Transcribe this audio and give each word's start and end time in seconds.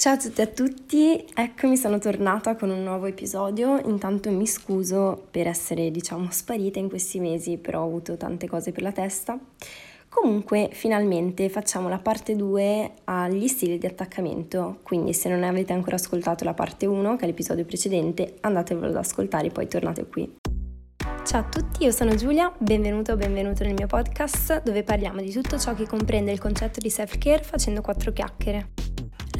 Ciao 0.00 0.14
a 0.14 0.16
tutti 0.16 0.40
e 0.40 0.44
a 0.44 0.46
tutti, 0.46 1.26
eccomi 1.34 1.76
sono 1.76 1.98
tornata 1.98 2.56
con 2.56 2.70
un 2.70 2.82
nuovo 2.82 3.04
episodio, 3.04 3.78
intanto 3.84 4.30
mi 4.30 4.46
scuso 4.46 5.26
per 5.30 5.46
essere 5.46 5.90
diciamo 5.90 6.30
sparita 6.30 6.78
in 6.78 6.88
questi 6.88 7.20
mesi, 7.20 7.58
però 7.58 7.82
ho 7.82 7.84
avuto 7.84 8.16
tante 8.16 8.48
cose 8.48 8.72
per 8.72 8.82
la 8.82 8.92
testa. 8.92 9.38
Comunque 10.08 10.70
finalmente 10.72 11.50
facciamo 11.50 11.90
la 11.90 11.98
parte 11.98 12.34
2 12.34 12.92
agli 13.04 13.46
stili 13.46 13.76
di 13.76 13.84
attaccamento, 13.84 14.78
quindi 14.84 15.12
se 15.12 15.28
non 15.28 15.42
avete 15.42 15.74
ancora 15.74 15.96
ascoltato 15.96 16.44
la 16.44 16.54
parte 16.54 16.86
1, 16.86 17.16
che 17.16 17.24
è 17.24 17.26
l'episodio 17.26 17.66
precedente, 17.66 18.38
andatevelo 18.40 18.86
ad 18.86 18.96
ascoltare 18.96 19.48
e 19.48 19.50
poi 19.50 19.68
tornate 19.68 20.06
qui. 20.06 20.38
Ciao 21.26 21.40
a 21.40 21.44
tutti, 21.44 21.84
io 21.84 21.90
sono 21.90 22.14
Giulia, 22.14 22.50
benvenuto 22.56 23.12
o 23.12 23.16
benvenuto 23.16 23.64
nel 23.64 23.74
mio 23.74 23.86
podcast 23.86 24.62
dove 24.62 24.82
parliamo 24.82 25.20
di 25.20 25.30
tutto 25.30 25.58
ciò 25.58 25.74
che 25.74 25.86
comprende 25.86 26.32
il 26.32 26.38
concetto 26.38 26.80
di 26.80 26.88
self-care 26.88 27.42
facendo 27.42 27.82
quattro 27.82 28.14
chiacchiere. 28.14 28.70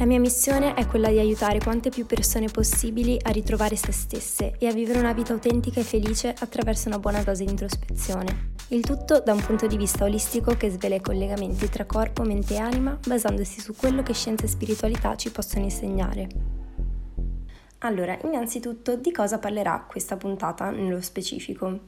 La 0.01 0.07
mia 0.07 0.19
missione 0.19 0.73
è 0.73 0.87
quella 0.87 1.11
di 1.11 1.19
aiutare 1.19 1.59
quante 1.59 1.91
più 1.91 2.07
persone 2.07 2.47
possibili 2.47 3.19
a 3.21 3.29
ritrovare 3.29 3.75
se 3.75 3.91
stesse 3.91 4.55
e 4.57 4.65
a 4.65 4.73
vivere 4.73 4.97
una 4.97 5.13
vita 5.13 5.31
autentica 5.31 5.79
e 5.79 5.83
felice 5.83 6.33
attraverso 6.39 6.87
una 6.87 6.97
buona 6.97 7.21
dose 7.21 7.43
di 7.45 7.51
introspezione. 7.51 8.53
Il 8.69 8.81
tutto 8.81 9.19
da 9.19 9.31
un 9.31 9.43
punto 9.45 9.67
di 9.67 9.77
vista 9.77 10.03
olistico 10.03 10.55
che 10.55 10.71
svela 10.71 10.95
i 10.95 11.01
collegamenti 11.01 11.69
tra 11.69 11.85
corpo, 11.85 12.23
mente 12.23 12.55
e 12.55 12.57
anima, 12.57 12.97
basandosi 13.05 13.61
su 13.61 13.75
quello 13.75 14.01
che 14.01 14.13
scienza 14.13 14.45
e 14.45 14.47
spiritualità 14.47 15.15
ci 15.15 15.29
possono 15.29 15.65
insegnare. 15.65 16.27
Allora, 17.83 18.17
innanzitutto 18.23 18.95
di 18.95 19.11
cosa 19.11 19.37
parlerà 19.37 19.85
questa 19.87 20.17
puntata 20.17 20.71
nello 20.71 21.01
specifico? 21.01 21.79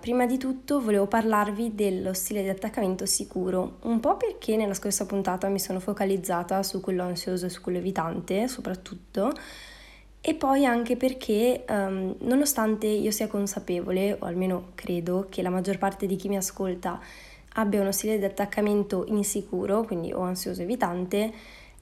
Prima 0.00 0.26
di 0.26 0.38
tutto 0.38 0.80
volevo 0.80 1.06
parlarvi 1.06 1.74
dello 1.74 2.14
stile 2.14 2.42
di 2.42 2.48
attaccamento 2.48 3.04
sicuro, 3.04 3.78
un 3.82 3.98
po' 3.98 4.16
perché 4.16 4.56
nella 4.56 4.72
scorsa 4.72 5.06
puntata 5.06 5.48
mi 5.48 5.58
sono 5.58 5.80
focalizzata 5.80 6.62
su 6.62 6.80
quello 6.80 7.02
ansioso 7.02 7.46
e 7.46 7.50
su 7.50 7.60
quello 7.60 7.78
evitante 7.78 8.46
soprattutto, 8.46 9.32
e 10.20 10.34
poi 10.34 10.64
anche 10.64 10.96
perché 10.96 11.64
um, 11.68 12.14
nonostante 12.20 12.86
io 12.86 13.10
sia 13.10 13.26
consapevole, 13.26 14.16
o 14.18 14.24
almeno 14.24 14.70
credo, 14.76 15.26
che 15.28 15.42
la 15.42 15.50
maggior 15.50 15.78
parte 15.78 16.06
di 16.06 16.14
chi 16.14 16.28
mi 16.28 16.36
ascolta 16.36 17.00
abbia 17.54 17.80
uno 17.80 17.92
stile 17.92 18.18
di 18.18 18.24
attaccamento 18.24 19.04
insicuro, 19.08 19.82
quindi 19.82 20.12
o 20.12 20.20
ansioso 20.20 20.62
evitante, 20.62 21.32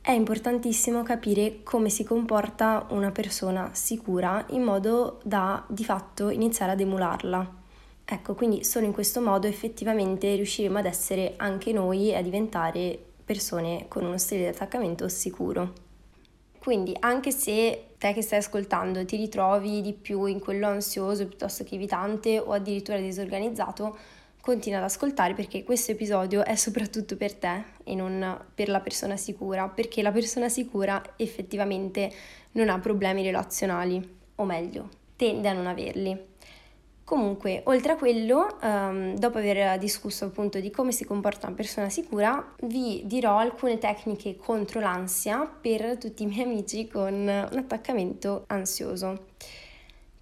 è 0.00 0.12
importantissimo 0.12 1.02
capire 1.02 1.62
come 1.62 1.90
si 1.90 2.02
comporta 2.02 2.86
una 2.90 3.10
persona 3.10 3.70
sicura 3.74 4.44
in 4.50 4.62
modo 4.62 5.20
da 5.22 5.62
di 5.68 5.84
fatto 5.84 6.30
iniziare 6.30 6.72
ad 6.72 6.80
emularla. 6.80 7.64
Ecco, 8.08 8.34
quindi 8.34 8.62
solo 8.62 8.86
in 8.86 8.92
questo 8.92 9.20
modo 9.20 9.48
effettivamente 9.48 10.32
riusciremo 10.36 10.78
ad 10.78 10.86
essere 10.86 11.34
anche 11.38 11.72
noi 11.72 12.10
e 12.10 12.14
a 12.14 12.22
diventare 12.22 12.96
persone 13.24 13.86
con 13.88 14.04
uno 14.04 14.16
stile 14.16 14.42
di 14.42 14.46
attaccamento 14.46 15.08
sicuro. 15.08 15.72
Quindi 16.56 16.96
anche 17.00 17.32
se 17.32 17.94
te 17.98 18.12
che 18.12 18.22
stai 18.22 18.38
ascoltando 18.38 19.04
ti 19.04 19.16
ritrovi 19.16 19.80
di 19.80 19.92
più 19.92 20.26
in 20.26 20.38
quello 20.38 20.68
ansioso 20.68 21.26
piuttosto 21.26 21.64
che 21.64 21.74
evitante 21.74 22.38
o 22.38 22.52
addirittura 22.52 22.98
disorganizzato, 22.98 23.98
continua 24.40 24.78
ad 24.78 24.84
ascoltare 24.84 25.34
perché 25.34 25.64
questo 25.64 25.90
episodio 25.90 26.44
è 26.44 26.54
soprattutto 26.54 27.16
per 27.16 27.34
te 27.34 27.64
e 27.82 27.96
non 27.96 28.44
per 28.54 28.68
la 28.68 28.78
persona 28.78 29.16
sicura, 29.16 29.68
perché 29.68 30.02
la 30.02 30.12
persona 30.12 30.48
sicura 30.48 31.02
effettivamente 31.16 32.12
non 32.52 32.68
ha 32.68 32.78
problemi 32.78 33.24
relazionali, 33.24 34.18
o 34.36 34.44
meglio, 34.44 34.88
tende 35.16 35.48
a 35.48 35.52
non 35.52 35.66
averli. 35.66 36.34
Comunque, 37.06 37.60
oltre 37.66 37.92
a 37.92 37.96
quello, 37.96 38.56
um, 38.62 39.14
dopo 39.14 39.38
aver 39.38 39.78
discusso 39.78 40.24
appunto 40.24 40.58
di 40.58 40.72
come 40.72 40.90
si 40.90 41.04
comporta 41.04 41.46
una 41.46 41.54
persona 41.54 41.88
sicura, 41.88 42.54
vi 42.62 43.02
dirò 43.04 43.38
alcune 43.38 43.78
tecniche 43.78 44.34
contro 44.36 44.80
l'ansia 44.80 45.46
per 45.46 45.98
tutti 45.98 46.24
i 46.24 46.26
miei 46.26 46.42
amici 46.42 46.88
con 46.88 47.12
un 47.14 47.56
attaccamento 47.56 48.42
ansioso. 48.48 49.26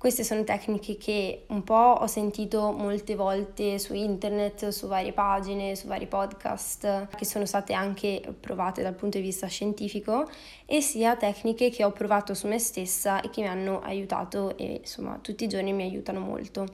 Queste 0.05 0.23
sono 0.23 0.45
tecniche 0.45 0.99
che 0.99 1.45
un 1.47 1.65
po' 1.65 1.97
ho 1.99 2.07
sentito 2.07 2.73
molte 2.73 3.15
volte 3.15 3.79
su 3.79 3.95
internet, 3.95 4.69
su 4.69 4.87
varie 4.87 5.15
pagine, 5.15 5.77
su 5.77 5.87
vari 5.87 6.07
podcast, 6.07 7.09
che 7.17 7.25
sono 7.25 7.47
state 7.47 7.73
anche 7.73 8.21
provate 8.39 8.83
dal 8.83 8.93
punto 8.93 9.17
di 9.17 9.25
vista 9.25 9.47
scientifico, 9.47 10.29
e 10.67 10.83
sia 10.83 11.17
tecniche 11.17 11.71
che 11.71 11.85
ho 11.85 11.93
provato 11.93 12.35
su 12.35 12.47
me 12.49 12.59
stessa 12.59 13.23
e 13.23 13.31
che 13.31 13.41
mi 13.41 13.49
hanno 13.49 13.81
aiutato 13.81 14.59
e 14.59 14.81
insomma 14.83 15.19
tutti 15.23 15.45
i 15.45 15.49
giorni 15.49 15.73
mi 15.73 15.85
aiutano 15.85 16.21
molto. 16.21 16.67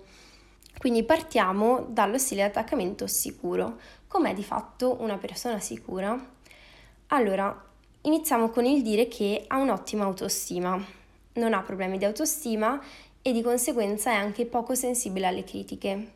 Quindi 0.76 1.04
partiamo 1.04 1.86
dallo 1.88 2.18
stile 2.18 2.42
di 2.42 2.48
attaccamento 2.48 3.06
sicuro. 3.06 3.78
Com'è 4.08 4.34
di 4.34 4.42
fatto 4.42 4.96
una 5.02 5.18
persona 5.18 5.60
sicura? 5.60 6.18
Allora, 7.06 7.64
iniziamo 8.00 8.48
con 8.48 8.64
il 8.64 8.82
dire 8.82 9.06
che 9.06 9.44
ha 9.46 9.56
un'ottima 9.56 10.02
autostima, 10.02 10.84
non 11.34 11.54
ha 11.54 11.62
problemi 11.62 11.96
di 11.96 12.04
autostima 12.04 12.82
e 13.22 13.32
di 13.32 13.42
conseguenza 13.42 14.10
è 14.10 14.14
anche 14.14 14.46
poco 14.46 14.74
sensibile 14.74 15.26
alle 15.26 15.44
critiche. 15.44 16.12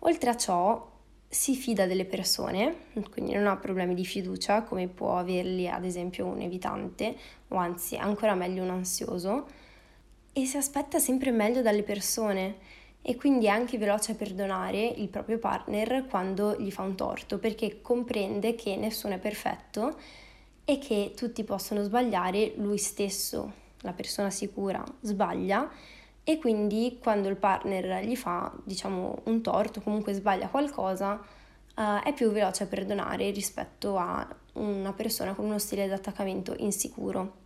Oltre 0.00 0.30
a 0.30 0.36
ciò, 0.36 0.92
si 1.28 1.56
fida 1.56 1.86
delle 1.86 2.04
persone, 2.04 2.86
quindi 3.10 3.32
non 3.32 3.48
ha 3.48 3.56
problemi 3.56 3.94
di 3.94 4.04
fiducia 4.04 4.62
come 4.62 4.86
può 4.86 5.18
averli 5.18 5.68
ad 5.68 5.84
esempio 5.84 6.26
un 6.26 6.40
evitante 6.40 7.16
o 7.48 7.56
anzi 7.56 7.96
ancora 7.96 8.34
meglio 8.34 8.62
un 8.62 8.70
ansioso 8.70 9.46
e 10.32 10.46
si 10.46 10.56
aspetta 10.56 11.00
sempre 11.00 11.32
meglio 11.32 11.60
dalle 11.60 11.82
persone 11.82 12.56
e 13.02 13.16
quindi 13.16 13.46
è 13.46 13.48
anche 13.48 13.78
veloce 13.78 14.12
a 14.12 14.14
perdonare 14.14 14.86
il 14.86 15.08
proprio 15.08 15.38
partner 15.38 16.06
quando 16.06 16.56
gli 16.56 16.70
fa 16.70 16.82
un 16.82 16.94
torto 16.94 17.38
perché 17.38 17.80
comprende 17.82 18.54
che 18.54 18.76
nessuno 18.76 19.14
è 19.14 19.18
perfetto 19.18 19.98
e 20.64 20.78
che 20.78 21.12
tutti 21.16 21.42
possono 21.44 21.82
sbagliare, 21.82 22.54
lui 22.56 22.78
stesso, 22.78 23.52
la 23.80 23.92
persona 23.92 24.30
sicura, 24.30 24.82
sbaglia 25.00 25.68
e 26.26 26.38
quindi 26.38 26.98
quando 27.02 27.28
il 27.28 27.36
partner 27.36 28.02
gli 28.02 28.16
fa, 28.16 28.50
diciamo, 28.64 29.20
un 29.24 29.42
torto, 29.42 29.82
comunque 29.82 30.14
sbaglia 30.14 30.48
qualcosa, 30.48 31.20
uh, 31.76 32.00
è 32.02 32.14
più 32.14 32.30
veloce 32.30 32.62
a 32.62 32.66
perdonare 32.66 33.30
rispetto 33.30 33.98
a 33.98 34.26
una 34.54 34.94
persona 34.94 35.34
con 35.34 35.44
uno 35.44 35.58
stile 35.58 35.86
di 35.86 35.92
attaccamento 35.92 36.54
insicuro. 36.58 37.42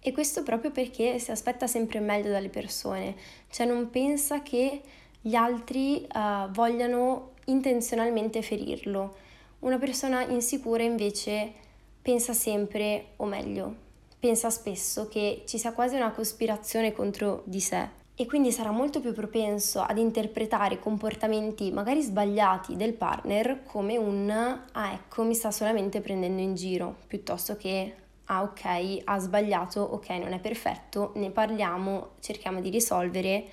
E 0.00 0.12
questo 0.12 0.42
proprio 0.42 0.70
perché 0.70 1.18
si 1.18 1.30
aspetta 1.30 1.66
sempre 1.66 2.00
meglio 2.00 2.30
dalle 2.30 2.48
persone, 2.48 3.14
cioè 3.50 3.66
non 3.66 3.90
pensa 3.90 4.42
che 4.42 4.80
gli 5.20 5.34
altri 5.34 6.08
uh, 6.10 6.50
vogliano 6.50 7.32
intenzionalmente 7.44 8.40
ferirlo. 8.40 9.14
Una 9.58 9.76
persona 9.76 10.22
insicura 10.24 10.82
invece 10.82 11.52
pensa 12.00 12.32
sempre, 12.32 13.08
o 13.16 13.26
meglio, 13.26 13.74
pensa 14.18 14.48
spesso 14.48 15.06
che 15.06 15.42
ci 15.46 15.58
sia 15.58 15.74
quasi 15.74 15.96
una 15.96 16.12
cospirazione 16.12 16.92
contro 16.92 17.42
di 17.44 17.60
sé 17.60 18.00
e 18.22 18.26
quindi 18.26 18.52
sarà 18.52 18.70
molto 18.70 19.00
più 19.00 19.12
propenso 19.12 19.80
ad 19.80 19.98
interpretare 19.98 20.78
comportamenti 20.78 21.72
magari 21.72 22.02
sbagliati 22.02 22.76
del 22.76 22.92
partner 22.92 23.64
come 23.64 23.96
un 23.96 24.30
ah 24.30 24.92
ecco 24.92 25.24
mi 25.24 25.34
sta 25.34 25.50
solamente 25.50 26.00
prendendo 26.00 26.40
in 26.40 26.54
giro 26.54 26.98
piuttosto 27.08 27.56
che 27.56 27.94
ah 28.26 28.42
ok 28.42 29.00
ha 29.02 29.18
sbagliato 29.18 29.80
ok 29.80 30.08
non 30.10 30.32
è 30.32 30.38
perfetto 30.38 31.10
ne 31.16 31.30
parliamo 31.30 32.10
cerchiamo 32.20 32.60
di 32.60 32.70
risolvere 32.70 33.44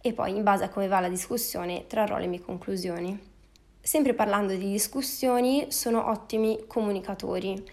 e 0.00 0.12
poi 0.12 0.36
in 0.36 0.44
base 0.44 0.62
a 0.62 0.68
come 0.68 0.86
va 0.86 1.00
la 1.00 1.08
discussione 1.08 1.86
trarrò 1.86 2.18
le 2.18 2.26
mie 2.26 2.42
conclusioni. 2.42 3.18
Sempre 3.80 4.12
parlando 4.12 4.52
di 4.52 4.70
discussioni 4.70 5.68
sono 5.70 6.10
ottimi 6.10 6.64
comunicatori 6.66 7.64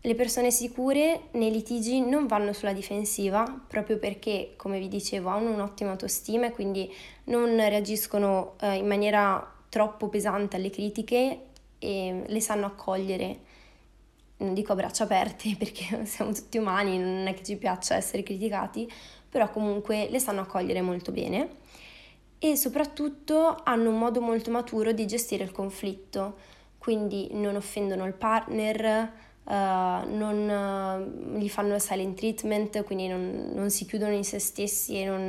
le 0.00 0.14
persone 0.14 0.50
sicure 0.50 1.28
nei 1.32 1.50
litigi 1.50 2.00
non 2.00 2.26
vanno 2.26 2.52
sulla 2.52 2.72
difensiva 2.72 3.62
proprio 3.66 3.98
perché, 3.98 4.54
come 4.56 4.78
vi 4.78 4.88
dicevo, 4.88 5.28
hanno 5.28 5.50
un'ottima 5.50 5.90
autostima 5.90 6.46
e 6.46 6.52
quindi 6.52 6.92
non 7.24 7.56
reagiscono 7.56 8.54
eh, 8.60 8.76
in 8.76 8.86
maniera 8.86 9.54
troppo 9.68 10.08
pesante 10.08 10.56
alle 10.56 10.70
critiche 10.70 11.40
e 11.78 12.22
le 12.26 12.40
sanno 12.40 12.66
accogliere. 12.66 13.46
Non 14.38 14.54
dico 14.54 14.72
a 14.72 14.76
braccia 14.76 15.04
aperte 15.04 15.54
perché 15.58 16.04
siamo 16.06 16.32
tutti 16.32 16.58
umani, 16.58 16.96
non 16.98 17.26
è 17.26 17.34
che 17.34 17.42
ci 17.42 17.56
piaccia 17.56 17.96
essere 17.96 18.22
criticati, 18.22 18.90
però 19.28 19.50
comunque 19.50 20.08
le 20.10 20.20
sanno 20.20 20.42
accogliere 20.42 20.80
molto 20.80 21.10
bene 21.10 21.66
e 22.38 22.54
soprattutto 22.54 23.60
hanno 23.64 23.90
un 23.90 23.98
modo 23.98 24.20
molto 24.20 24.52
maturo 24.52 24.92
di 24.92 25.06
gestire 25.06 25.42
il 25.42 25.50
conflitto, 25.50 26.36
quindi 26.78 27.28
non 27.32 27.56
offendono 27.56 28.06
il 28.06 28.12
partner, 28.12 29.12
uh, 29.48 30.16
non 30.16 31.32
uh, 31.34 31.38
gli 31.38 31.48
fanno 31.48 31.78
silent 31.78 32.16
treatment, 32.16 32.84
quindi 32.84 33.08
non, 33.08 33.50
non, 33.54 33.70
si 33.70 33.86
chiudono 33.86 34.12
in 34.12 34.24
se 34.24 34.38
stessi 34.38 35.00
e 35.00 35.06
non, 35.06 35.22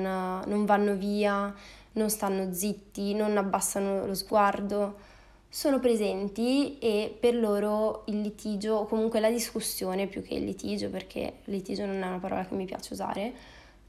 uh, 0.45 0.50
non 0.50 0.66
vanno 0.66 0.95
via, 0.95 1.54
non 1.94 2.10
stanno 2.10 2.54
zitti, 2.54 3.13
non 3.13 3.38
abbassano 3.38 4.06
lo 4.06 4.13
sguardo. 4.13 5.07
Sono 5.51 5.80
presenti 5.80 6.77
e 6.77 7.16
per 7.19 7.33
loro 7.33 8.04
il 8.06 8.21
litigio 8.21 8.75
o 8.75 8.86
comunque 8.86 9.19
la 9.19 9.31
discussione 9.31 10.06
più 10.06 10.22
che 10.22 10.36
il 10.36 10.44
litigio 10.44 10.89
perché 10.89 11.39
litigio 11.45 11.88
non 11.88 12.04
è 12.04 12.06
una 12.06 12.19
parola 12.19 12.45
che 12.45 12.54
mi 12.54 12.65
piace 12.65 12.94
usare 12.94 13.33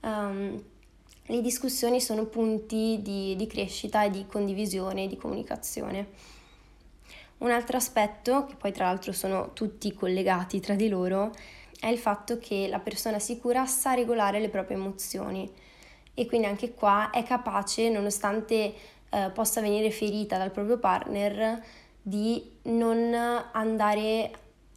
um, 0.00 0.62
le 1.26 1.40
discussioni 1.40 2.00
sono 2.00 2.24
punti 2.26 2.98
di, 3.02 3.36
di 3.36 3.46
crescita 3.46 4.04
e 4.04 4.10
di 4.10 4.26
condivisione 4.26 5.04
e 5.04 5.06
di 5.06 5.16
comunicazione 5.16 6.08
un 7.40 7.50
altro 7.50 7.76
aspetto, 7.76 8.46
che 8.46 8.54
poi 8.56 8.72
tra 8.72 8.86
l'altro 8.86 9.12
sono 9.12 9.52
tutti 9.52 9.92
collegati 9.92 10.60
tra 10.60 10.74
di 10.74 10.88
loro, 10.88 11.32
è 11.78 11.86
il 11.86 11.98
fatto 11.98 12.38
che 12.38 12.68
la 12.68 12.78
persona 12.78 13.18
sicura 13.18 13.66
sa 13.66 13.94
regolare 13.94 14.40
le 14.40 14.48
proprie 14.48 14.76
emozioni 14.76 15.50
e 16.12 16.26
quindi 16.26 16.46
anche 16.46 16.74
qua 16.74 17.10
è 17.10 17.22
capace, 17.22 17.88
nonostante 17.88 18.74
eh, 19.08 19.30
possa 19.32 19.60
venire 19.60 19.90
ferita 19.90 20.36
dal 20.36 20.50
proprio 20.50 20.78
partner, 20.78 21.64
di 22.02 22.58
non 22.62 23.14
andare 23.52 24.30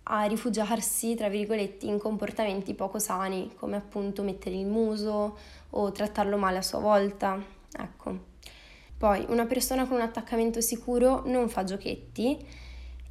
a 0.04 0.24
rifugiarsi, 0.24 1.16
tra 1.16 1.30
virgolette, 1.30 1.86
in 1.86 1.98
comportamenti 1.98 2.74
poco 2.74 3.00
sani, 3.00 3.54
come 3.56 3.76
appunto 3.76 4.24
mettere 4.24 4.56
il 4.56 4.66
muso 4.66 5.38
o 5.72 5.92
trattarlo 5.92 6.38
male 6.38 6.58
a 6.58 6.62
sua 6.62 6.80
volta. 6.80 7.42
Ecco. 7.78 8.33
Poi 9.04 9.26
una 9.28 9.46
persona 9.46 9.86
con 9.86 9.98
un 9.98 10.04
attaccamento 10.04 10.62
sicuro 10.62 11.24
non 11.26 11.50
fa 11.50 11.66
giochetti 11.66 12.38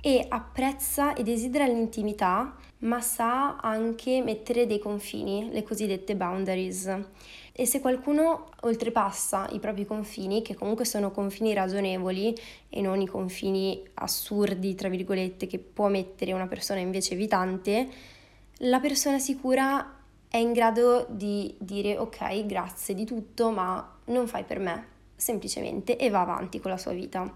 e 0.01 0.25
apprezza 0.27 1.13
e 1.13 1.23
desidera 1.23 1.67
l'intimità, 1.67 2.57
ma 2.79 3.03
sa 3.03 3.59
anche 3.59 4.23
mettere 4.23 4.67
dei 4.67 4.79
confini, 4.79 5.51
le 5.53 5.63
cosiddette 5.63 6.17
boundaries. 6.17 6.99
E 7.53 7.67
se 7.67 7.81
qualcuno 7.81 8.49
oltrepassa 8.61 9.51
i 9.51 9.59
propri 9.59 9.85
confini, 9.85 10.41
che 10.41 10.55
comunque 10.55 10.87
sono 10.87 11.11
confini 11.11 11.53
ragionevoli 11.53 12.35
e 12.71 12.81
non 12.81 13.03
i 13.03 13.07
confini 13.07 13.87
assurdi, 13.93 14.75
tra 14.75 14.89
virgolette, 14.89 15.47
che 15.47 15.59
può 15.59 15.89
mettere 15.89 16.33
una 16.33 16.47
persona 16.47 16.81
invece 16.81 17.13
evitante, 17.13 17.87
la 18.61 18.81
persona 18.81 19.19
sicura 19.19 19.99
è 20.27 20.39
in 20.39 20.55
grado 20.55 21.07
di 21.11 21.55
dire 21.59 21.99
ok, 21.99 22.47
grazie 22.47 22.95
di 22.95 23.05
tutto, 23.05 23.51
ma 23.51 23.99
non 24.07 24.27
fai 24.27 24.45
per 24.45 24.59
me, 24.59 24.92
semplicemente, 25.23 25.97
e 25.97 26.11
va 26.11 26.21
avanti 26.21 26.59
con 26.59 26.71
la 26.71 26.77
sua 26.77 26.93
vita. 26.93 27.33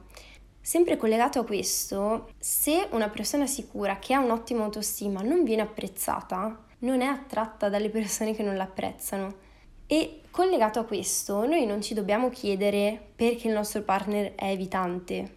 Sempre 0.61 0.97
collegato 0.97 1.39
a 1.39 1.45
questo, 1.45 2.31
se 2.39 2.89
una 2.91 3.09
persona 3.09 3.47
sicura 3.47 4.01
che 4.01 4.15
ha 4.15 4.19
un'ottima 4.19 4.65
autostima 4.65 5.23
non 5.23 5.45
viene 5.45 5.63
apprezzata, 5.63 6.65
non 6.81 7.01
è 7.01 7.07
attratta 7.07 7.69
dalle 7.69 7.89
persone 7.89 8.35
che 8.35 8.43
non 8.43 8.57
l'apprezzano. 8.57 9.45
E 9.87 10.23
collegato 10.33 10.81
a 10.81 10.85
questo, 10.85 11.47
noi 11.47 11.65
non 11.67 11.81
ci 11.81 11.95
dobbiamo 11.95 12.29
chiedere 12.29 13.01
perché 13.15 13.47
il 13.47 13.55
nostro 13.55 13.83
partner 13.83 14.35
è 14.35 14.51
evitante, 14.51 15.33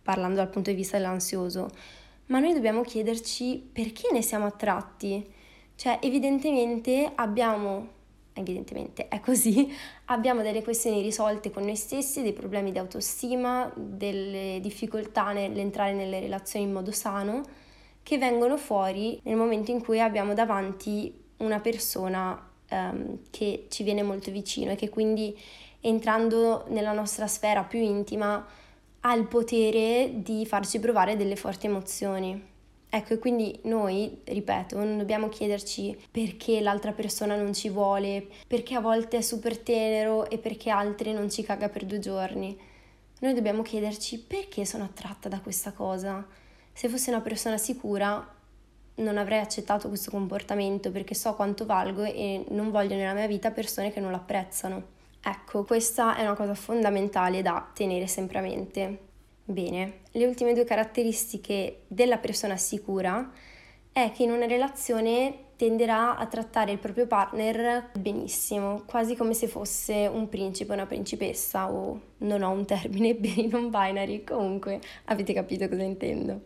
parlando 0.00 0.36
dal 0.36 0.48
punto 0.48 0.70
di 0.70 0.76
vista 0.76 0.96
dell'ansioso, 0.96 1.68
ma 2.26 2.38
noi 2.38 2.54
dobbiamo 2.54 2.82
chiederci 2.82 3.70
perché 3.72 4.12
ne 4.12 4.22
siamo 4.22 4.46
attratti. 4.46 5.26
Cioè, 5.74 5.98
evidentemente 6.00 7.10
abbiamo 7.16 7.96
evidentemente 8.38 9.08
è 9.08 9.20
così, 9.20 9.70
abbiamo 10.06 10.42
delle 10.42 10.62
questioni 10.62 11.02
risolte 11.02 11.50
con 11.50 11.64
noi 11.64 11.76
stessi, 11.76 12.22
dei 12.22 12.32
problemi 12.32 12.72
di 12.72 12.78
autostima, 12.78 13.70
delle 13.74 14.58
difficoltà 14.60 15.32
nell'entrare 15.32 15.92
nelle 15.92 16.20
relazioni 16.20 16.66
in 16.66 16.72
modo 16.72 16.92
sano, 16.92 17.42
che 18.02 18.18
vengono 18.18 18.56
fuori 18.56 19.20
nel 19.24 19.36
momento 19.36 19.70
in 19.70 19.82
cui 19.82 20.00
abbiamo 20.00 20.32
davanti 20.34 21.12
una 21.38 21.60
persona 21.60 22.50
um, 22.70 23.18
che 23.30 23.66
ci 23.68 23.82
viene 23.82 24.02
molto 24.02 24.30
vicino 24.30 24.70
e 24.70 24.76
che 24.76 24.88
quindi 24.88 25.36
entrando 25.80 26.64
nella 26.68 26.92
nostra 26.92 27.26
sfera 27.26 27.64
più 27.64 27.80
intima 27.80 28.44
ha 29.00 29.14
il 29.14 29.26
potere 29.26 30.10
di 30.16 30.44
farci 30.46 30.80
provare 30.80 31.16
delle 31.16 31.36
forti 31.36 31.66
emozioni. 31.66 32.56
Ecco, 32.90 33.14
e 33.14 33.18
quindi 33.18 33.60
noi, 33.64 34.20
ripeto, 34.24 34.76
non 34.76 34.96
dobbiamo 34.96 35.28
chiederci 35.28 35.96
perché 36.10 36.60
l'altra 36.60 36.92
persona 36.92 37.36
non 37.36 37.52
ci 37.52 37.68
vuole, 37.68 38.26
perché 38.46 38.74
a 38.74 38.80
volte 38.80 39.18
è 39.18 39.20
super 39.20 39.58
tenero 39.58 40.30
e 40.30 40.38
perché 40.38 40.70
altri 40.70 41.12
non 41.12 41.30
ci 41.30 41.42
caga 41.42 41.68
per 41.68 41.84
due 41.84 41.98
giorni. 41.98 42.58
Noi 43.20 43.34
dobbiamo 43.34 43.62
chiederci 43.62 44.20
perché 44.20 44.64
sono 44.64 44.84
attratta 44.84 45.28
da 45.28 45.40
questa 45.40 45.72
cosa. 45.72 46.26
Se 46.72 46.88
fossi 46.88 47.10
una 47.10 47.20
persona 47.20 47.58
sicura, 47.58 48.36
non 48.94 49.18
avrei 49.18 49.40
accettato 49.40 49.88
questo 49.88 50.10
comportamento 50.10 50.90
perché 50.90 51.14
so 51.14 51.34
quanto 51.34 51.66
valgo 51.66 52.04
e 52.04 52.44
non 52.50 52.70
voglio 52.70 52.94
nella 52.94 53.12
mia 53.12 53.26
vita 53.26 53.50
persone 53.50 53.92
che 53.92 54.00
non 54.00 54.12
l'apprezzano. 54.12 54.96
Ecco, 55.22 55.64
questa 55.64 56.16
è 56.16 56.22
una 56.22 56.34
cosa 56.34 56.54
fondamentale 56.54 57.42
da 57.42 57.68
tenere 57.74 58.06
sempre 58.06 58.38
a 58.38 58.42
mente. 58.42 59.07
Bene, 59.50 60.00
le 60.10 60.26
ultime 60.26 60.52
due 60.52 60.64
caratteristiche 60.64 61.84
della 61.86 62.18
persona 62.18 62.58
sicura 62.58 63.32
è 63.90 64.12
che 64.12 64.24
in 64.24 64.30
una 64.30 64.44
relazione 64.44 65.46
tenderà 65.56 66.18
a 66.18 66.26
trattare 66.26 66.70
il 66.70 66.78
proprio 66.78 67.06
partner 67.06 67.92
benissimo, 67.98 68.82
quasi 68.84 69.16
come 69.16 69.32
se 69.32 69.48
fosse 69.48 70.06
un 70.06 70.28
principe 70.28 70.72
o 70.72 70.74
una 70.74 70.84
principessa 70.84 71.72
o 71.72 71.98
non 72.18 72.42
ho 72.42 72.50
un 72.50 72.66
termine 72.66 73.14
per 73.16 73.38
i 73.38 73.48
non 73.48 73.70
binary, 73.70 74.22
comunque 74.22 74.80
avete 75.06 75.32
capito 75.32 75.66
cosa 75.66 75.82
intendo. 75.82 76.42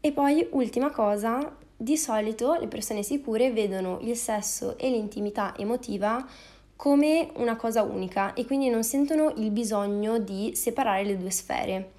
E 0.00 0.10
poi 0.10 0.48
ultima 0.50 0.90
cosa, 0.90 1.56
di 1.76 1.96
solito 1.96 2.54
le 2.54 2.66
persone 2.66 3.04
sicure 3.04 3.52
vedono 3.52 4.00
il 4.00 4.16
sesso 4.16 4.76
e 4.78 4.90
l'intimità 4.90 5.54
emotiva 5.56 6.26
come 6.74 7.30
una 7.36 7.54
cosa 7.54 7.82
unica 7.82 8.34
e 8.34 8.44
quindi 8.44 8.68
non 8.68 8.82
sentono 8.82 9.32
il 9.36 9.52
bisogno 9.52 10.18
di 10.18 10.56
separare 10.56 11.04
le 11.04 11.16
due 11.16 11.30
sfere 11.30 11.92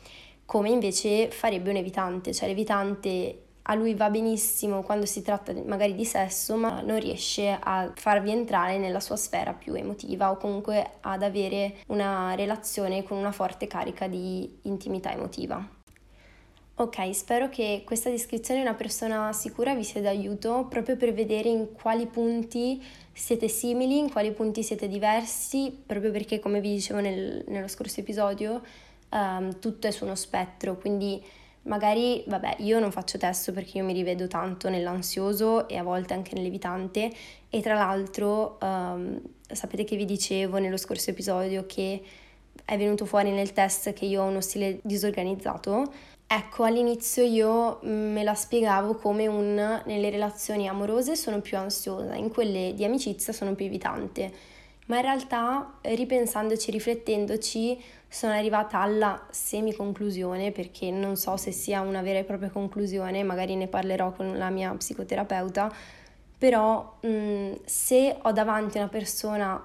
come 0.48 0.70
invece 0.70 1.30
farebbe 1.30 1.70
un 1.70 1.76
evitante, 1.76 2.34
cioè 2.34 2.48
l'evitante 2.48 3.42
a 3.64 3.76
lui 3.76 3.96
va 3.96 4.10
benissimo 4.10 4.82
quando 4.82 5.06
si 5.06 5.22
tratta 5.22 5.54
magari 5.66 5.94
di 5.94 6.06
sesso, 6.06 6.56
ma 6.56 6.80
non 6.80 7.02
riesce 7.02 7.50
a 7.50 7.92
farvi 7.94 8.32
entrare 8.32 8.78
nella 8.78 9.02
sua 9.02 9.18
sfera 9.18 9.52
più 9.52 9.74
emotiva 9.74 10.32
o 10.32 10.38
comunque 10.38 10.92
ad 11.02 11.22
avere 11.22 11.80
una 11.88 12.34
relazione 12.34 13.04
con 13.04 13.18
una 13.18 13.34
forte 13.34 13.68
carica 13.68 14.08
di 14.08 14.60
intimità 14.62 15.12
emotiva. 15.12 15.76
Ok, 16.76 17.14
spero 17.14 17.50
che 17.50 17.82
questa 17.86 18.10
descrizione 18.10 18.62
di 18.62 18.66
una 18.66 18.76
persona 18.76 19.34
sicura 19.34 19.76
vi 19.76 19.84
sia 19.84 20.00
d'aiuto 20.00 20.68
proprio 20.70 20.96
per 20.96 21.12
vedere 21.12 21.50
in 21.50 21.74
quali 21.74 22.06
punti 22.06 22.82
siete 23.12 23.50
simili, 23.50 23.98
in 23.98 24.10
quali 24.10 24.32
punti 24.32 24.64
siete 24.64 24.88
diversi, 24.88 25.76
proprio 25.86 26.12
perché 26.12 26.40
come 26.40 26.62
vi 26.62 26.76
dicevo 26.76 27.02
nel, 27.02 27.44
nello 27.48 27.68
scorso 27.68 28.00
episodio, 28.00 28.62
um, 29.10 29.60
tutto 29.60 29.88
è 29.88 29.92
su 29.92 30.06
uno 30.06 30.16
spettro, 30.16 30.78
quindi 30.78 31.24
magari, 31.64 32.24
vabbè, 32.28 32.58
io 32.60 32.80
non 32.80 32.92
faccio 32.92 33.18
testo 33.18 33.52
perché 33.52 33.78
io 33.78 33.84
mi 33.84 33.94
rivedo 33.94 34.28
tanto 34.28 34.70
nell'ansioso 34.70 35.68
e 35.68 35.78
a 35.78 35.84
volte 35.84 36.14
anche 36.14 36.34
nell'evitante 36.34 37.12
e 37.50 37.62
tra 37.62 37.76
l'altro 37.76 38.58
um, 38.62 39.22
sapete 39.50 39.84
che 39.84 39.96
vi 39.96 40.06
dicevo 40.06 40.58
nello 40.58 40.78
scorso 40.78 41.12
episodio 41.12 41.66
che 41.66 42.02
è 42.66 42.78
venuto 42.78 43.06
fuori 43.06 43.32
nel 43.32 43.54
test 43.54 43.94
che 43.94 44.06
io 44.06 44.24
ho 44.24 44.26
uno 44.26 44.42
stile 44.42 44.80
disorganizzato. 44.84 45.92
Ecco, 46.30 46.64
all'inizio 46.64 47.24
io 47.24 47.80
me 47.84 48.22
la 48.24 48.34
spiegavo 48.34 48.96
come 48.96 49.28
un 49.28 49.82
nelle 49.86 50.10
relazioni 50.10 50.68
amorose 50.68 51.16
sono 51.16 51.40
più 51.40 51.58
ansiosa, 51.58 52.16
in 52.16 52.30
quelle 52.30 52.74
di 52.74 52.84
amicizia 52.84 53.32
sono 53.32 53.56
più 53.56 53.66
evitante 53.66 54.56
ma 54.88 54.98
in 54.98 55.02
realtà 55.02 55.80
ripensandoci, 55.82 56.72
riflettendoci, 56.72 57.82
sono 58.08 58.34
arrivata 58.34 58.80
alla 58.80 59.26
semi-conclusione 59.30 60.52
perché 60.52 60.92
non 60.92 61.16
so 61.18 61.36
se 61.38 61.52
sia 61.52 61.82
una 61.82 62.02
vera 62.02 62.20
e 62.20 62.24
propria 62.24 62.50
conclusione, 62.50 63.24
magari 63.24 63.56
ne 63.56 63.68
parlerò 63.68 64.12
con 64.14 64.38
la 64.38 64.50
mia 64.50 64.74
psicoterapeuta, 64.74 65.74
però 66.38 66.98
mh, 67.02 67.52
se 67.66 68.18
ho 68.22 68.32
davanti 68.32 68.78
una 68.78 68.88
persona 68.88 69.62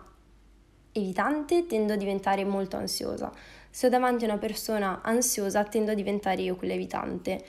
evitante 0.92 1.66
tendo 1.66 1.92
a 1.92 1.96
diventare 1.96 2.44
molto 2.44 2.76
ansiosa, 2.76 3.32
se 3.70 3.86
ho 3.86 3.90
davanti 3.90 4.24
una 4.24 4.38
persona 4.38 5.00
ansiosa 5.02 5.64
tendo 5.64 5.92
a 5.92 5.94
diventare 5.94 6.42
io 6.42 6.56
quella 6.56 6.74
evitante. 6.74 7.44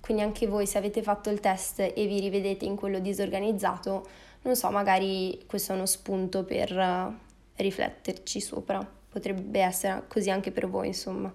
Quindi 0.00 0.22
anche 0.22 0.46
voi 0.46 0.66
se 0.66 0.76
avete 0.76 1.00
fatto 1.02 1.30
il 1.30 1.40
test 1.40 1.80
e 1.80 2.06
vi 2.06 2.20
rivedete 2.20 2.66
in 2.66 2.76
quello 2.76 2.98
disorganizzato, 2.98 4.06
non 4.44 4.56
so, 4.56 4.70
magari 4.70 5.42
questo 5.46 5.72
è 5.72 5.74
uno 5.74 5.86
spunto 5.86 6.44
per 6.44 6.70
uh, 6.72 7.14
rifletterci 7.56 8.40
sopra. 8.40 8.86
Potrebbe 9.08 9.60
essere 9.60 10.04
così 10.08 10.30
anche 10.30 10.50
per 10.50 10.68
voi, 10.68 10.88
insomma. 10.88 11.32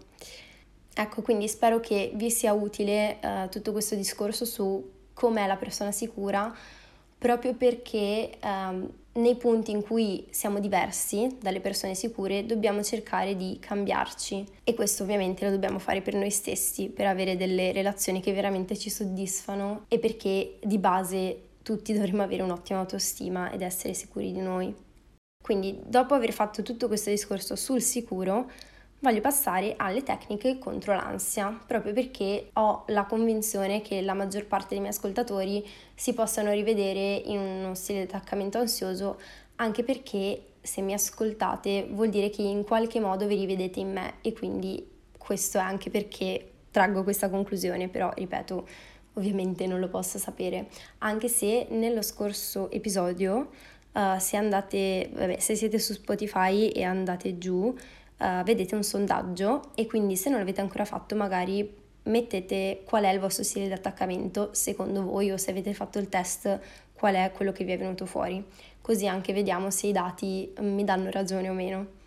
Ecco, 0.93 1.21
quindi 1.21 1.47
spero 1.47 1.79
che 1.79 2.11
vi 2.15 2.29
sia 2.29 2.53
utile 2.53 3.19
uh, 3.21 3.49
tutto 3.49 3.71
questo 3.71 3.95
discorso 3.95 4.45
su 4.45 4.97
com'è 5.13 5.47
la 5.47 5.55
persona 5.55 5.91
sicura, 5.91 6.53
proprio 7.17 7.53
perché 7.53 8.37
um, 8.43 8.89
nei 9.13 9.35
punti 9.35 9.71
in 9.71 9.81
cui 9.81 10.27
siamo 10.29 10.59
diversi 10.59 11.37
dalle 11.41 11.59
persone 11.59 11.95
sicure 11.95 12.45
dobbiamo 12.45 12.83
cercare 12.83 13.35
di 13.35 13.57
cambiarci 13.59 14.45
e 14.63 14.73
questo 14.73 15.03
ovviamente 15.03 15.43
lo 15.45 15.51
dobbiamo 15.51 15.79
fare 15.79 16.01
per 16.01 16.13
noi 16.13 16.29
stessi, 16.29 16.89
per 16.89 17.07
avere 17.07 17.35
delle 17.35 17.71
relazioni 17.71 18.21
che 18.21 18.33
veramente 18.33 18.77
ci 18.77 18.89
soddisfano 18.89 19.85
e 19.87 19.99
perché 19.99 20.59
di 20.63 20.77
base 20.77 21.48
tutti 21.69 21.93
dovremmo 21.93 22.23
avere 22.23 22.41
un'ottima 22.41 22.79
autostima 22.79 23.51
ed 23.51 23.61
essere 23.61 23.93
sicuri 23.93 24.31
di 24.31 24.39
noi. 24.39 24.73
Quindi, 25.39 25.79
dopo 25.85 26.15
aver 26.15 26.33
fatto 26.33 26.63
tutto 26.63 26.87
questo 26.87 27.11
discorso 27.11 27.55
sul 27.55 27.79
sicuro, 27.83 28.49
voglio 29.01 29.21
passare 29.21 29.75
alle 29.77 30.01
tecniche 30.01 30.57
contro 30.57 30.95
l'ansia, 30.95 31.55
proprio 31.67 31.93
perché 31.93 32.49
ho 32.53 32.85
la 32.87 33.05
convinzione 33.05 33.83
che 33.83 34.01
la 34.01 34.15
maggior 34.15 34.47
parte 34.47 34.69
dei 34.69 34.79
miei 34.79 34.91
ascoltatori 34.91 35.63
si 35.93 36.15
possano 36.15 36.51
rivedere 36.53 37.21
in 37.25 37.37
uno 37.37 37.75
stile 37.75 37.99
di 37.99 38.05
attaccamento 38.05 38.57
ansioso, 38.57 39.19
anche 39.57 39.83
perché 39.83 40.53
se 40.61 40.81
mi 40.81 40.93
ascoltate 40.93 41.87
vuol 41.91 42.09
dire 42.09 42.31
che 42.31 42.41
in 42.41 42.63
qualche 42.63 42.99
modo 42.99 43.27
vi 43.27 43.35
rivedete 43.35 43.79
in 43.79 43.91
me 43.91 44.13
e 44.21 44.33
quindi 44.33 44.89
questo 45.15 45.59
è 45.59 45.61
anche 45.61 45.91
perché 45.91 46.51
traggo 46.71 47.03
questa 47.03 47.29
conclusione, 47.29 47.89
però 47.89 48.11
ripeto, 48.15 48.67
ovviamente 49.13 49.67
non 49.67 49.79
lo 49.79 49.87
posso 49.87 50.17
sapere, 50.17 50.67
anche 50.99 51.27
se 51.27 51.67
nello 51.69 52.01
scorso 52.01 52.69
episodio, 52.71 53.49
uh, 53.93 54.17
se 54.17 54.37
andate, 54.37 55.09
vabbè, 55.13 55.39
se 55.39 55.55
siete 55.55 55.79
su 55.79 55.93
Spotify 55.93 56.69
e 56.69 56.83
andate 56.83 57.37
giù, 57.37 57.65
uh, 57.65 58.43
vedete 58.43 58.75
un 58.75 58.83
sondaggio 58.83 59.71
e 59.75 59.85
quindi 59.85 60.15
se 60.15 60.29
non 60.29 60.39
l'avete 60.39 60.61
ancora 60.61 60.85
fatto 60.85 61.15
magari 61.15 61.77
mettete 62.03 62.81
qual 62.85 63.03
è 63.03 63.09
il 63.09 63.19
vostro 63.19 63.43
stile 63.43 63.67
di 63.67 63.73
attaccamento 63.73 64.49
secondo 64.53 65.03
voi 65.03 65.31
o 65.31 65.37
se 65.37 65.51
avete 65.51 65.73
fatto 65.73 65.99
il 65.99 66.09
test 66.09 66.59
qual 66.93 67.15
è 67.15 67.31
quello 67.33 67.51
che 67.51 67.63
vi 67.63 67.71
è 67.71 67.77
venuto 67.77 68.05
fuori, 68.05 68.43
così 68.81 69.07
anche 69.07 69.31
vediamo 69.31 69.69
se 69.69 69.87
i 69.87 69.91
dati 69.91 70.51
mi 70.59 70.83
danno 70.83 71.09
ragione 71.09 71.49
o 71.49 71.53
meno. 71.53 71.98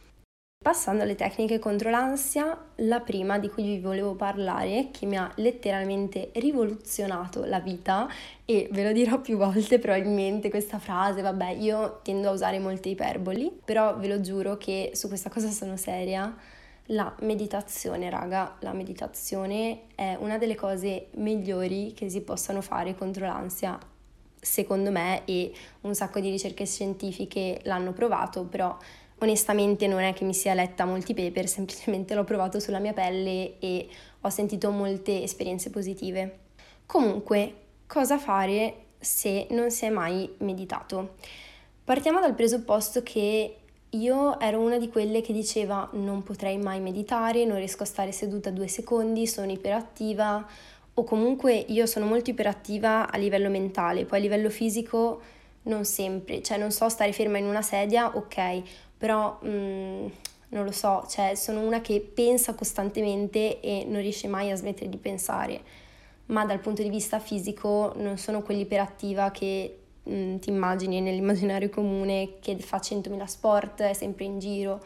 Passando 0.63 1.03
alle 1.03 1.17
tecniche 1.17 1.59
contro 1.59 1.91
l'ansia, 1.91 2.57
la 2.77 3.01
prima 3.01 3.41
di 3.41 3.49
cui 3.51 3.65
vi 3.65 3.81
volevo 3.81 4.15
parlare, 4.15 4.91
che 4.93 5.07
mi 5.07 5.17
ha 5.17 5.29
letteralmente 5.37 6.31
rivoluzionato 6.35 7.45
la 7.45 7.59
vita, 7.59 8.09
e 8.45 8.69
ve 8.71 8.85
lo 8.85 8.93
dirò 8.93 9.21
più 9.21 9.37
volte 9.37 9.81
probabilmente 9.81 10.51
questa 10.51 10.79
frase, 10.79 11.21
vabbè, 11.21 11.49
io 11.49 11.99
tendo 12.05 12.29
a 12.29 12.33
usare 12.33 12.61
molte 12.61 12.91
iperboli, 12.91 13.51
però 13.65 13.97
ve 13.97 14.07
lo 14.07 14.21
giuro 14.21 14.57
che 14.57 14.93
su 14.95 15.09
questa 15.09 15.31
cosa 15.31 15.49
sono 15.49 15.77
seria. 15.77 16.33
La 16.87 17.13
meditazione, 17.23 18.09
raga, 18.09 18.57
la 18.61 18.73
meditazione 18.73 19.87
è 19.97 20.17
una 20.21 20.39
delle 20.39 20.55
cose 20.55 21.09
migliori 21.17 21.93
che 21.93 22.09
si 22.09 22.21
possano 22.21 22.61
fare 22.61 22.95
contro 22.95 23.27
l'ansia, 23.27 23.77
secondo 24.41 24.93
me, 24.93 25.25
e 25.25 25.53
un 25.81 25.95
sacco 25.97 26.21
di 26.21 26.31
ricerche 26.31 26.67
scientifiche 26.67 27.61
l'hanno 27.65 27.93
provato, 27.93 28.45
però 28.45 28.77
Onestamente 29.23 29.87
non 29.87 30.01
è 30.01 30.13
che 30.15 30.25
mi 30.25 30.35
sia 30.35 30.53
letta 30.53 30.85
molti 30.85 31.15
paper, 31.15 31.47
semplicemente 31.47 32.13
l'ho 32.15 32.25
provato 32.25 32.59
sulla 32.59 32.81
mia 32.81 32.93
pelle 32.93 33.57
e 33.61 33.89
ho 34.21 34.29
sentito 34.31 34.73
molte 34.73 35.23
esperienze 35.23 35.71
positive. 35.71 36.39
Comunque, 36.87 37.55
cosa 37.87 38.19
fare 38.19 38.75
se 38.99 39.47
non 39.51 39.71
si 39.71 39.85
è 39.85 39.91
mai 39.91 40.29
meditato? 40.39 41.15
Partiamo 41.85 42.19
dal 42.19 42.35
presupposto 42.35 43.05
che 43.05 43.59
io 43.91 44.41
ero 44.41 44.59
una 44.59 44.79
di 44.79 44.89
quelle 44.89 45.21
che 45.21 45.33
diceva 45.33 45.89
non 45.93 46.25
potrei 46.25 46.59
mai 46.59 46.81
meditare, 46.81 47.45
non 47.45 47.59
riesco 47.59 47.85
a 47.85 47.87
stare 47.87 48.11
seduta 48.11 48.51
due 48.51 48.67
secondi, 48.67 49.29
sono 49.29 49.53
iperattiva 49.53 50.45
o 50.95 51.05
comunque 51.05 51.55
io 51.55 51.87
sono 51.87 52.07
molto 52.07 52.31
iperattiva 52.31 53.09
a 53.09 53.17
livello 53.19 53.51
mentale, 53.51 54.05
poi 54.05 54.19
a 54.19 54.23
livello 54.23 54.51
fisico 54.51 55.23
non 55.65 55.85
sempre, 55.85 56.43
cioè 56.43 56.59
non 56.59 56.73
so 56.73 56.89
stare 56.89 57.13
ferma 57.13 57.39
in 57.39 57.45
una 57.45 57.63
sedia, 57.63 58.17
ok, 58.17 58.63
però 59.03 59.37
mh, 59.43 59.49
mm, 59.49 60.07
non 60.51 60.65
lo 60.65 60.71
so, 60.71 61.05
cioè 61.09 61.35
sono 61.35 61.59
una 61.59 61.81
che 61.81 62.01
pensa 62.15 62.55
costantemente 62.55 63.59
e 63.59 63.85
non 63.85 64.01
riesce 64.01 64.29
mai 64.29 64.53
a 64.53 64.55
smettere 64.55 64.89
di 64.89 64.97
pensare, 64.97 65.61
ma 66.27 66.45
dal 66.45 66.61
punto 66.61 66.83
di 66.83 66.89
vista 66.89 67.19
fisico 67.19 67.95
non 67.97 68.17
sono 68.17 68.43
quell'iperattiva 68.43 69.33
che 69.33 69.79
mm, 70.09 70.37
ti 70.37 70.51
immagini 70.51 71.01
nell'immaginario 71.01 71.69
comune 71.69 72.35
che 72.39 72.57
fa 72.59 72.77
100.000 72.77 73.25
sport, 73.25 73.83
è 73.83 73.93
sempre 73.93 74.25
in 74.25 74.39
giro, 74.39 74.81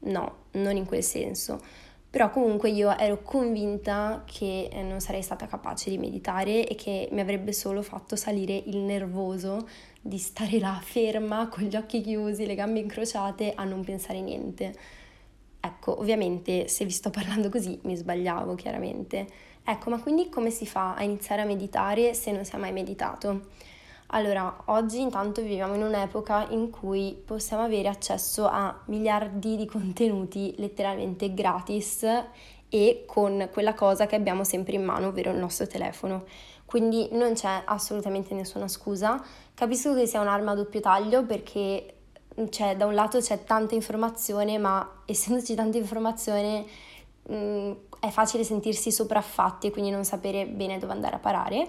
no, 0.00 0.34
non 0.52 0.76
in 0.76 0.86
quel 0.86 1.02
senso. 1.02 1.60
Però 2.08 2.30
comunque 2.30 2.70
io 2.70 2.96
ero 2.96 3.20
convinta 3.20 4.22
che 4.24 4.68
eh, 4.70 4.82
non 4.82 5.00
sarei 5.00 5.22
stata 5.22 5.48
capace 5.48 5.90
di 5.90 5.98
meditare 5.98 6.68
e 6.68 6.76
che 6.76 7.08
mi 7.10 7.20
avrebbe 7.20 7.52
solo 7.52 7.82
fatto 7.82 8.14
salire 8.14 8.62
il 8.66 8.76
nervoso 8.76 9.66
di 10.06 10.18
stare 10.18 10.58
là 10.58 10.78
ferma 10.82 11.48
con 11.48 11.64
gli 11.64 11.76
occhi 11.76 12.00
chiusi, 12.00 12.46
le 12.46 12.54
gambe 12.54 12.78
incrociate 12.80 13.52
a 13.54 13.64
non 13.64 13.84
pensare 13.84 14.20
niente. 14.20 14.74
Ecco, 15.60 15.98
ovviamente 15.98 16.68
se 16.68 16.84
vi 16.84 16.90
sto 16.90 17.10
parlando 17.10 17.48
così 17.48 17.78
mi 17.82 17.96
sbagliavo 17.96 18.54
chiaramente. 18.54 19.26
Ecco, 19.64 19.90
ma 19.90 20.00
quindi 20.00 20.28
come 20.28 20.50
si 20.50 20.66
fa 20.66 20.94
a 20.94 21.02
iniziare 21.02 21.42
a 21.42 21.44
meditare 21.44 22.14
se 22.14 22.30
non 22.30 22.44
si 22.44 22.54
è 22.54 22.58
mai 22.58 22.72
meditato? 22.72 23.48
Allora, 24.10 24.62
oggi 24.66 25.00
intanto 25.00 25.42
viviamo 25.42 25.74
in 25.74 25.82
un'epoca 25.82 26.46
in 26.50 26.70
cui 26.70 27.20
possiamo 27.24 27.64
avere 27.64 27.88
accesso 27.88 28.46
a 28.46 28.82
miliardi 28.86 29.56
di 29.56 29.66
contenuti 29.66 30.54
letteralmente 30.58 31.34
gratis 31.34 32.06
e 32.68 33.02
con 33.04 33.48
quella 33.52 33.74
cosa 33.74 34.06
che 34.06 34.14
abbiamo 34.14 34.44
sempre 34.44 34.76
in 34.76 34.84
mano, 34.84 35.08
ovvero 35.08 35.32
il 35.32 35.38
nostro 35.38 35.66
telefono. 35.66 36.24
Quindi 36.76 37.08
non 37.12 37.32
c'è 37.32 37.62
assolutamente 37.64 38.34
nessuna 38.34 38.68
scusa. 38.68 39.18
Capisco 39.54 39.94
che 39.94 40.06
sia 40.06 40.20
un'arma 40.20 40.50
a 40.50 40.54
doppio 40.56 40.80
taglio 40.80 41.24
perché 41.24 41.94
cioè, 42.50 42.76
da 42.76 42.84
un 42.84 42.92
lato 42.92 43.18
c'è 43.18 43.44
tanta 43.44 43.74
informazione, 43.74 44.58
ma 44.58 45.00
essendoci 45.06 45.54
tanta 45.54 45.78
informazione 45.78 46.66
mh, 47.22 47.34
mm, 47.34 47.72
è 47.98 48.10
facile 48.10 48.44
sentirsi 48.44 48.92
sopraffatti 48.92 49.68
e 49.68 49.70
quindi 49.70 49.90
non 49.90 50.04
sapere 50.04 50.44
bene 50.44 50.76
dove 50.76 50.92
andare 50.92 51.16
a 51.16 51.18
parare 51.18 51.66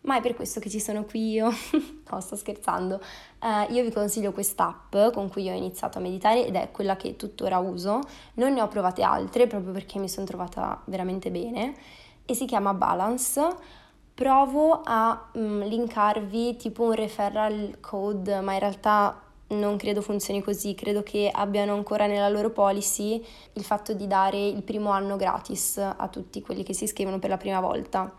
ma 0.00 0.16
è 0.16 0.20
per 0.20 0.34
questo 0.34 0.58
che 0.58 0.68
ci 0.68 0.80
sono 0.80 1.04
qui 1.04 1.30
io. 1.30 1.52
no, 2.10 2.20
sto 2.20 2.34
scherzando. 2.34 3.00
Uh, 3.40 3.72
io 3.72 3.84
vi 3.84 3.92
consiglio 3.92 4.32
quest'app 4.32 4.96
con 5.12 5.30
cui 5.30 5.48
ho 5.48 5.54
iniziato 5.54 5.98
a 5.98 6.00
meditare 6.00 6.44
ed 6.44 6.56
è 6.56 6.72
quella 6.72 6.96
che 6.96 7.14
tuttora 7.14 7.58
uso. 7.58 8.00
Non 8.34 8.54
ne 8.54 8.60
ho 8.60 8.66
provate 8.66 9.02
altre 9.02 9.46
proprio 9.46 9.72
perché 9.72 10.00
mi 10.00 10.08
sono 10.08 10.26
trovata 10.26 10.82
veramente 10.86 11.30
bene 11.30 11.76
e 12.24 12.34
si 12.34 12.44
chiama 12.44 12.74
Balance. 12.74 13.76
Provo 14.18 14.80
a 14.82 15.28
um, 15.34 15.62
linkarvi 15.62 16.56
tipo 16.56 16.82
un 16.82 16.92
referral 16.92 17.76
code, 17.78 18.40
ma 18.40 18.54
in 18.54 18.58
realtà 18.58 19.22
non 19.50 19.76
credo 19.76 20.02
funzioni 20.02 20.42
così, 20.42 20.74
credo 20.74 21.04
che 21.04 21.30
abbiano 21.32 21.72
ancora 21.74 22.08
nella 22.08 22.28
loro 22.28 22.50
policy 22.50 23.24
il 23.52 23.62
fatto 23.62 23.92
di 23.92 24.08
dare 24.08 24.44
il 24.44 24.64
primo 24.64 24.90
anno 24.90 25.14
gratis 25.14 25.78
a 25.78 26.08
tutti 26.08 26.42
quelli 26.42 26.64
che 26.64 26.74
si 26.74 26.82
iscrivono 26.82 27.20
per 27.20 27.30
la 27.30 27.36
prima 27.36 27.60
volta. 27.60 28.12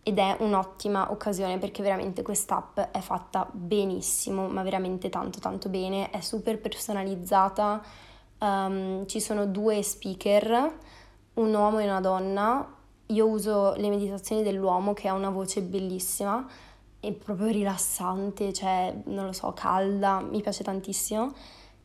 Ed 0.00 0.16
è 0.16 0.36
un'ottima 0.38 1.10
occasione 1.10 1.58
perché 1.58 1.82
veramente 1.82 2.22
quest'app 2.22 2.78
è 2.78 3.00
fatta 3.00 3.48
benissimo, 3.50 4.46
ma 4.46 4.62
veramente 4.62 5.08
tanto 5.08 5.40
tanto 5.40 5.68
bene, 5.68 6.10
è 6.10 6.20
super 6.20 6.60
personalizzata, 6.60 7.82
um, 8.38 9.04
ci 9.08 9.18
sono 9.18 9.44
due 9.46 9.82
speaker, 9.82 10.72
un 11.34 11.52
uomo 11.52 11.80
e 11.80 11.84
una 11.84 12.00
donna, 12.00 12.82
io 13.06 13.26
uso 13.26 13.74
le 13.74 13.88
meditazioni 13.88 14.42
dell'uomo 14.42 14.94
che 14.94 15.08
ha 15.08 15.12
una 15.12 15.30
voce 15.30 15.60
bellissima 15.60 16.46
è 17.00 17.12
proprio 17.12 17.48
rilassante, 17.48 18.52
cioè 18.52 18.94
non 19.06 19.26
lo 19.26 19.32
so, 19.32 19.52
calda, 19.52 20.20
mi 20.20 20.40
piace 20.40 20.64
tantissimo. 20.64 21.34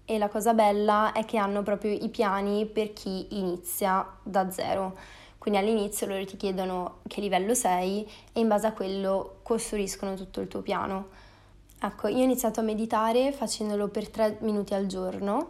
E 0.06 0.18
la 0.18 0.30
cosa 0.30 0.54
bella 0.54 1.12
è 1.12 1.26
che 1.26 1.38
hanno 1.38 1.62
proprio 1.62 1.92
i 1.92 2.10
piani 2.10 2.66
per 2.66 2.94
chi 2.94 3.28
inizia 3.38 4.08
da 4.24 4.50
zero. 4.50 4.96
Quindi 5.38 5.60
all'inizio 5.60 6.08
loro 6.08 6.26
ti 6.26 6.38
chiedono 6.38 7.00
che 7.08 7.22
livello 7.22 7.54
sei 7.54 8.10
e 8.34 8.40
in 8.40 8.48
base 8.48 8.68
a 8.68 8.74
quello 8.74 9.40
costruiscono 9.44 10.16
tutto 10.16 10.42
il 10.42 10.48
tuo 10.48 10.62
piano. 10.62 11.08
Ecco, 11.82 12.08
io 12.08 12.18
ho 12.18 12.24
iniziato 12.24 12.60
a 12.60 12.64
meditare 12.64 13.32
facendolo 13.32 13.88
per 13.88 14.10
tre 14.10 14.38
minuti 14.42 14.74
al 14.74 14.86
giorno 14.86 15.50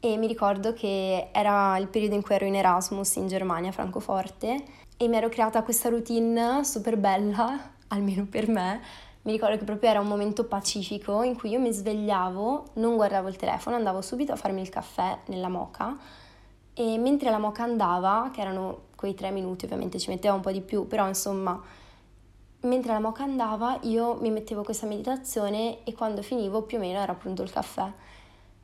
e 0.00 0.16
mi 0.16 0.26
ricordo 0.26 0.72
che 0.72 1.28
era 1.32 1.76
il 1.78 1.88
periodo 1.88 2.14
in 2.14 2.22
cui 2.22 2.34
ero 2.34 2.46
in 2.46 2.54
Erasmus 2.54 3.16
in 3.16 3.28
Germania, 3.28 3.70
a 3.70 3.72
Francoforte, 3.72 4.64
e 5.00 5.06
mi 5.06 5.16
ero 5.16 5.28
creata 5.28 5.62
questa 5.62 5.88
routine 5.88 6.64
super 6.64 6.96
bella, 6.96 7.70
almeno 7.88 8.26
per 8.28 8.48
me. 8.48 8.80
Mi 9.22 9.32
ricordo 9.32 9.56
che 9.56 9.64
proprio 9.64 9.90
era 9.90 10.00
un 10.00 10.08
momento 10.08 10.44
pacifico 10.44 11.22
in 11.22 11.36
cui 11.36 11.50
io 11.50 11.60
mi 11.60 11.72
svegliavo, 11.72 12.64
non 12.74 12.96
guardavo 12.96 13.28
il 13.28 13.36
telefono, 13.36 13.76
andavo 13.76 14.00
subito 14.00 14.32
a 14.32 14.36
farmi 14.36 14.60
il 14.60 14.68
caffè 14.70 15.18
nella 15.26 15.48
moca 15.48 15.96
e 16.74 16.98
mentre 16.98 17.30
la 17.30 17.38
moca 17.38 17.62
andava, 17.62 18.30
che 18.32 18.40
erano 18.40 18.86
quei 18.96 19.14
tre 19.14 19.30
minuti, 19.30 19.66
ovviamente 19.66 20.00
ci 20.00 20.10
metteva 20.10 20.34
un 20.34 20.40
po' 20.40 20.50
di 20.50 20.60
più, 20.60 20.88
però 20.88 21.06
insomma, 21.06 21.60
mentre 22.62 22.92
la 22.92 23.00
moca 23.00 23.22
andava 23.22 23.78
io 23.82 24.14
mi 24.20 24.30
mettevo 24.30 24.64
questa 24.64 24.86
meditazione 24.86 25.84
e 25.84 25.92
quando 25.94 26.22
finivo 26.22 26.62
più 26.62 26.78
o 26.78 26.80
meno 26.80 26.98
era 26.98 27.14
pronto 27.14 27.42
il 27.42 27.52
caffè. 27.52 27.88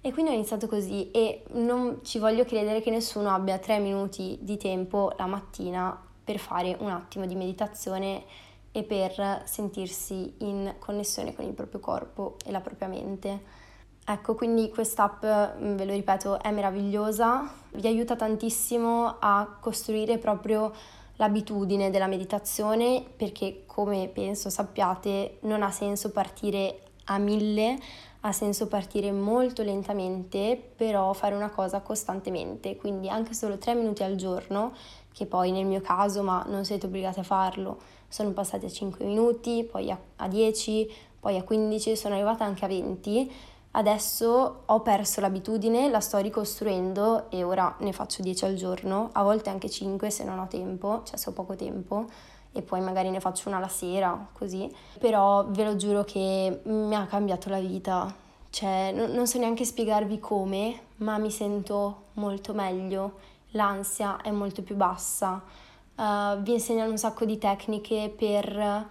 E 0.01 0.13
quindi 0.13 0.33
ho 0.33 0.35
iniziato 0.35 0.67
così 0.67 1.11
e 1.13 1.45
non 1.53 2.01
ci 2.03 2.19
voglio 2.19 2.45
credere 2.45 2.81
che 2.81 2.91
nessuno 2.91 3.31
abbia 3.31 3.59
tre 3.59 3.79
minuti 3.79 4.39
di 4.41 4.57
tempo 4.57 5.13
la 5.17 5.27
mattina 5.27 6.13
per 6.25 6.39
fare 6.39 6.77
un 6.81 6.91
attimo 6.91 7.27
di 7.27 7.35
meditazione 7.35 8.25
e 8.73 8.83
per 8.83 9.43
sentirsi 9.45 10.35
in 10.39 10.75
connessione 10.81 11.35
con 11.35 11.45
il 11.45 11.53
proprio 11.53 11.79
corpo 11.79 12.37
e 12.45 12.51
la 12.51 12.61
propria 12.61 12.89
mente. 12.89 13.63
Ecco, 14.07 14.35
quindi 14.35 14.69
quest'app, 14.69 15.25
mm, 15.25 15.77
ve 15.77 15.85
lo 15.85 15.93
ripeto, 15.93 16.41
è 16.41 16.51
meravigliosa, 16.51 17.51
vi 17.73 17.87
aiuta 17.87 18.17
tantissimo 18.17 19.17
a 19.19 19.57
costruire 19.61 20.19
proprio 20.19 20.73
l'abitudine 21.17 21.91
della 21.91 22.07
meditazione 22.07 23.05
perché 23.17 23.63
come 23.67 24.11
penso 24.13 24.51
sappiate 24.51 25.39
non 25.43 25.63
ha 25.63 25.71
senso 25.71 26.11
partire 26.11 26.81
a 27.05 27.19
mille, 27.19 27.79
ha 28.21 28.33
senso 28.33 28.67
partire 28.69 29.13
molto 29.13 29.63
lentamente, 29.63 30.61
però 30.77 31.13
fare 31.13 31.35
una 31.35 31.51
cosa 31.51 31.81
costantemente, 31.81 32.77
quindi 32.77 33.09
anche 33.09 33.35
solo 33.35 33.59
tre 33.59 33.75
minuti 33.75 34.03
al 34.03 34.17
giorno, 34.17 34.73
che 35.15 35.27
poi 35.27 35.53
nel 35.53 35.65
mio 35.65 35.81
caso, 35.81 36.23
ma 36.23 36.45
non 36.49 36.65
siete 36.65 36.87
obbligati 36.87 37.21
a 37.21 37.23
farlo, 37.23 37.79
sono 38.09 38.33
passati 38.33 38.67
a 38.67 38.71
5 38.71 39.05
minuti, 39.07 39.67
poi 39.71 39.91
a 39.91 40.29
10, 40.29 40.93
poi 41.21 41.39
a 41.39 41.43
15, 41.43 41.97
sono 41.97 42.15
arrivata 42.15 42.45
anche 42.45 42.65
a 42.65 42.69
20 42.69 43.33
Adesso 43.77 44.63
ho 44.67 44.81
perso 44.83 45.21
l'abitudine, 45.21 45.91
la 45.91 45.99
sto 45.99 46.19
ricostruendo 46.19 47.29
e 47.29 47.43
ora 47.43 47.75
ne 47.81 47.93
faccio 47.93 48.23
10 48.23 48.45
al 48.45 48.55
giorno, 48.55 49.09
a 49.13 49.25
volte 49.25 49.51
anche 49.51 49.69
5 49.69 50.11
se 50.11 50.23
non 50.23 50.39
ho 50.39 50.47
tempo, 50.47 51.03
cioè 51.05 51.17
se 51.17 51.31
ho 51.31 51.33
poco 51.33 51.57
tempo 51.57 52.07
e 52.53 52.63
poi 52.63 52.81
magari 52.81 53.11
ne 53.11 53.19
faccio 53.19 53.49
una 53.49 53.59
la 53.59 53.67
sera, 53.67 54.29
così. 54.33 54.73
Però 55.01 55.45
ve 55.49 55.65
lo 55.65 55.75
giuro 55.75 56.05
che 56.05 56.61
mi 56.63 56.95
ha 56.95 57.05
cambiato 57.07 57.49
la 57.49 57.59
vita. 57.59 58.15
Cioè, 58.49 58.93
non 58.93 59.27
so 59.27 59.39
neanche 59.39 59.65
spiegarvi 59.65 60.21
come, 60.21 60.81
ma 60.99 61.19
mi 61.19 61.33
sento 61.33 62.03
molto 62.13 62.55
meglio, 62.55 63.15
l'ansia 63.55 64.21
è 64.21 64.31
molto 64.31 64.63
più 64.63 64.77
bassa. 64.77 65.43
Uh, 65.97 66.41
vi 66.43 66.53
insegnano 66.53 66.91
un 66.91 66.99
sacco 66.99 67.25
di 67.25 67.39
tecniche 67.39 68.13
per 68.17 68.87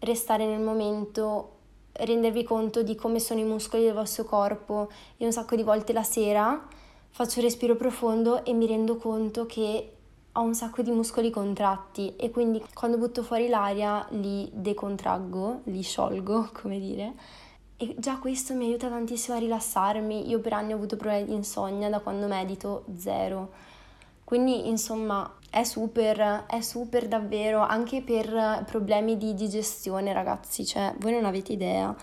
restare 0.00 0.46
nel 0.46 0.60
momento, 0.60 1.52
rendervi 1.92 2.44
conto 2.44 2.82
di 2.82 2.94
come 2.94 3.18
sono 3.18 3.40
i 3.40 3.44
muscoli 3.44 3.84
del 3.84 3.94
vostro 3.94 4.24
corpo. 4.24 4.90
Io 5.18 5.26
un 5.26 5.32
sacco 5.32 5.56
di 5.56 5.62
volte 5.62 5.92
la 5.92 6.02
sera 6.02 6.66
faccio 7.16 7.38
un 7.38 7.46
respiro 7.46 7.76
profondo 7.76 8.44
e 8.44 8.52
mi 8.52 8.66
rendo 8.66 8.96
conto 8.96 9.46
che 9.46 9.92
ho 10.32 10.42
un 10.42 10.54
sacco 10.54 10.82
di 10.82 10.90
muscoli 10.90 11.30
contratti 11.30 12.14
e 12.16 12.30
quindi 12.30 12.62
quando 12.74 12.98
butto 12.98 13.22
fuori 13.22 13.48
l'aria 13.48 14.06
li 14.10 14.50
decontraggo, 14.52 15.62
li 15.64 15.80
sciolgo, 15.80 16.50
come 16.60 16.78
dire. 16.78 17.14
E 17.78 17.94
già 17.98 18.18
questo 18.18 18.54
mi 18.54 18.66
aiuta 18.66 18.88
tantissimo 18.88 19.36
a 19.36 19.40
rilassarmi. 19.40 20.28
Io 20.28 20.40
per 20.40 20.52
anni 20.52 20.72
ho 20.72 20.76
avuto 20.76 20.96
problemi 20.96 21.26
di 21.26 21.34
insonnia, 21.34 21.88
da 21.88 22.00
quando 22.00 22.26
medito 22.26 22.84
zero. 22.96 23.50
Quindi 24.26 24.66
insomma 24.66 25.36
è 25.48 25.62
super, 25.62 26.46
è 26.48 26.60
super 26.60 27.06
davvero, 27.06 27.60
anche 27.60 28.02
per 28.02 28.64
problemi 28.66 29.16
di 29.16 29.34
digestione 29.34 30.12
ragazzi, 30.12 30.66
cioè 30.66 30.92
voi 30.98 31.12
non 31.12 31.26
avete 31.26 31.52
idea. 31.52 31.94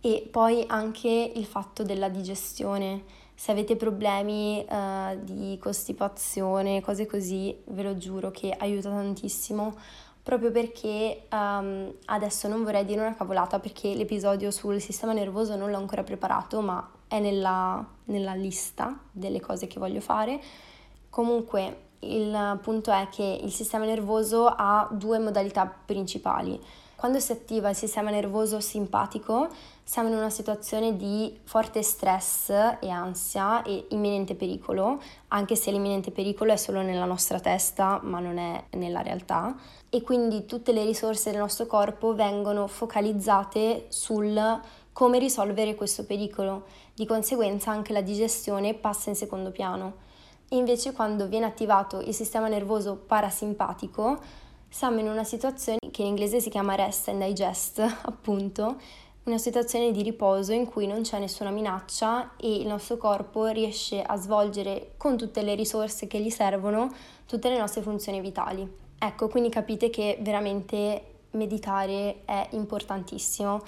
E 0.00 0.26
poi 0.28 0.64
anche 0.66 1.30
il 1.32 1.44
fatto 1.44 1.84
della 1.84 2.08
digestione 2.08 3.04
se 3.36 3.52
avete 3.52 3.76
problemi 3.76 4.66
uh, 4.68 5.16
di 5.22 5.56
costipazione, 5.60 6.80
cose 6.80 7.06
così, 7.06 7.56
ve 7.66 7.84
lo 7.84 7.96
giuro 7.96 8.32
che 8.32 8.50
aiuta 8.50 8.90
tantissimo 8.90 9.76
proprio 10.24 10.50
perché 10.50 11.28
um, 11.30 11.92
adesso 12.06 12.48
non 12.48 12.64
vorrei 12.64 12.84
dire 12.84 13.00
una 13.00 13.14
cavolata 13.14 13.60
perché 13.60 13.94
l'episodio 13.94 14.50
sul 14.50 14.80
sistema 14.80 15.12
nervoso 15.12 15.54
non 15.54 15.70
l'ho 15.70 15.76
ancora 15.76 16.02
preparato, 16.02 16.60
ma 16.60 16.90
è 17.06 17.20
nella, 17.20 17.86
nella 18.06 18.34
lista 18.34 18.98
delle 19.12 19.40
cose 19.40 19.68
che 19.68 19.78
voglio 19.78 20.00
fare. 20.00 20.40
Comunque 21.10 21.88
il 22.00 22.58
punto 22.62 22.90
è 22.92 23.08
che 23.10 23.40
il 23.42 23.52
sistema 23.52 23.84
nervoso 23.84 24.46
ha 24.46 24.88
due 24.90 25.18
modalità 25.18 25.66
principali. 25.66 26.58
Quando 26.94 27.18
si 27.18 27.32
attiva 27.32 27.70
il 27.70 27.76
sistema 27.76 28.10
nervoso 28.10 28.60
simpatico, 28.60 29.48
siamo 29.82 30.08
in 30.08 30.14
una 30.14 30.28
situazione 30.28 30.96
di 30.96 31.34
forte 31.44 31.82
stress 31.82 32.50
e 32.50 32.88
ansia 32.90 33.62
e 33.62 33.86
imminente 33.88 34.34
pericolo, 34.34 35.00
anche 35.28 35.56
se 35.56 35.70
l'imminente 35.70 36.10
pericolo 36.10 36.52
è 36.52 36.56
solo 36.56 36.82
nella 36.82 37.06
nostra 37.06 37.40
testa, 37.40 38.00
ma 38.02 38.20
non 38.20 38.36
è 38.36 38.64
nella 38.76 39.00
realtà. 39.00 39.56
E 39.88 40.02
quindi 40.02 40.44
tutte 40.44 40.72
le 40.72 40.84
risorse 40.84 41.30
del 41.30 41.40
nostro 41.40 41.66
corpo 41.66 42.14
vengono 42.14 42.66
focalizzate 42.66 43.86
sul 43.88 44.60
come 44.92 45.18
risolvere 45.18 45.74
questo 45.74 46.04
pericolo. 46.04 46.66
Di 46.94 47.06
conseguenza 47.06 47.70
anche 47.70 47.94
la 47.94 48.02
digestione 48.02 48.74
passa 48.74 49.08
in 49.08 49.16
secondo 49.16 49.50
piano. 49.50 50.08
Invece 50.52 50.92
quando 50.92 51.28
viene 51.28 51.46
attivato 51.46 52.00
il 52.00 52.12
sistema 52.12 52.48
nervoso 52.48 52.96
parasimpatico, 52.96 54.18
siamo 54.68 54.98
in 54.98 55.08
una 55.08 55.22
situazione 55.22 55.78
che 55.92 56.02
in 56.02 56.08
inglese 56.08 56.40
si 56.40 56.50
chiama 56.50 56.74
rest 56.74 57.08
and 57.08 57.22
digest, 57.22 57.78
appunto, 58.02 58.76
una 59.24 59.38
situazione 59.38 59.92
di 59.92 60.02
riposo 60.02 60.52
in 60.52 60.66
cui 60.66 60.88
non 60.88 61.02
c'è 61.02 61.20
nessuna 61.20 61.50
minaccia 61.50 62.32
e 62.36 62.56
il 62.56 62.66
nostro 62.66 62.96
corpo 62.96 63.46
riesce 63.46 64.02
a 64.02 64.16
svolgere 64.16 64.94
con 64.96 65.16
tutte 65.16 65.42
le 65.42 65.54
risorse 65.54 66.08
che 66.08 66.18
gli 66.18 66.30
servono 66.30 66.92
tutte 67.26 67.48
le 67.48 67.58
nostre 67.58 67.82
funzioni 67.82 68.20
vitali. 68.20 68.68
Ecco, 68.98 69.28
quindi 69.28 69.50
capite 69.50 69.88
che 69.88 70.18
veramente 70.20 71.04
meditare 71.32 72.22
è 72.24 72.48
importantissimo 72.50 73.62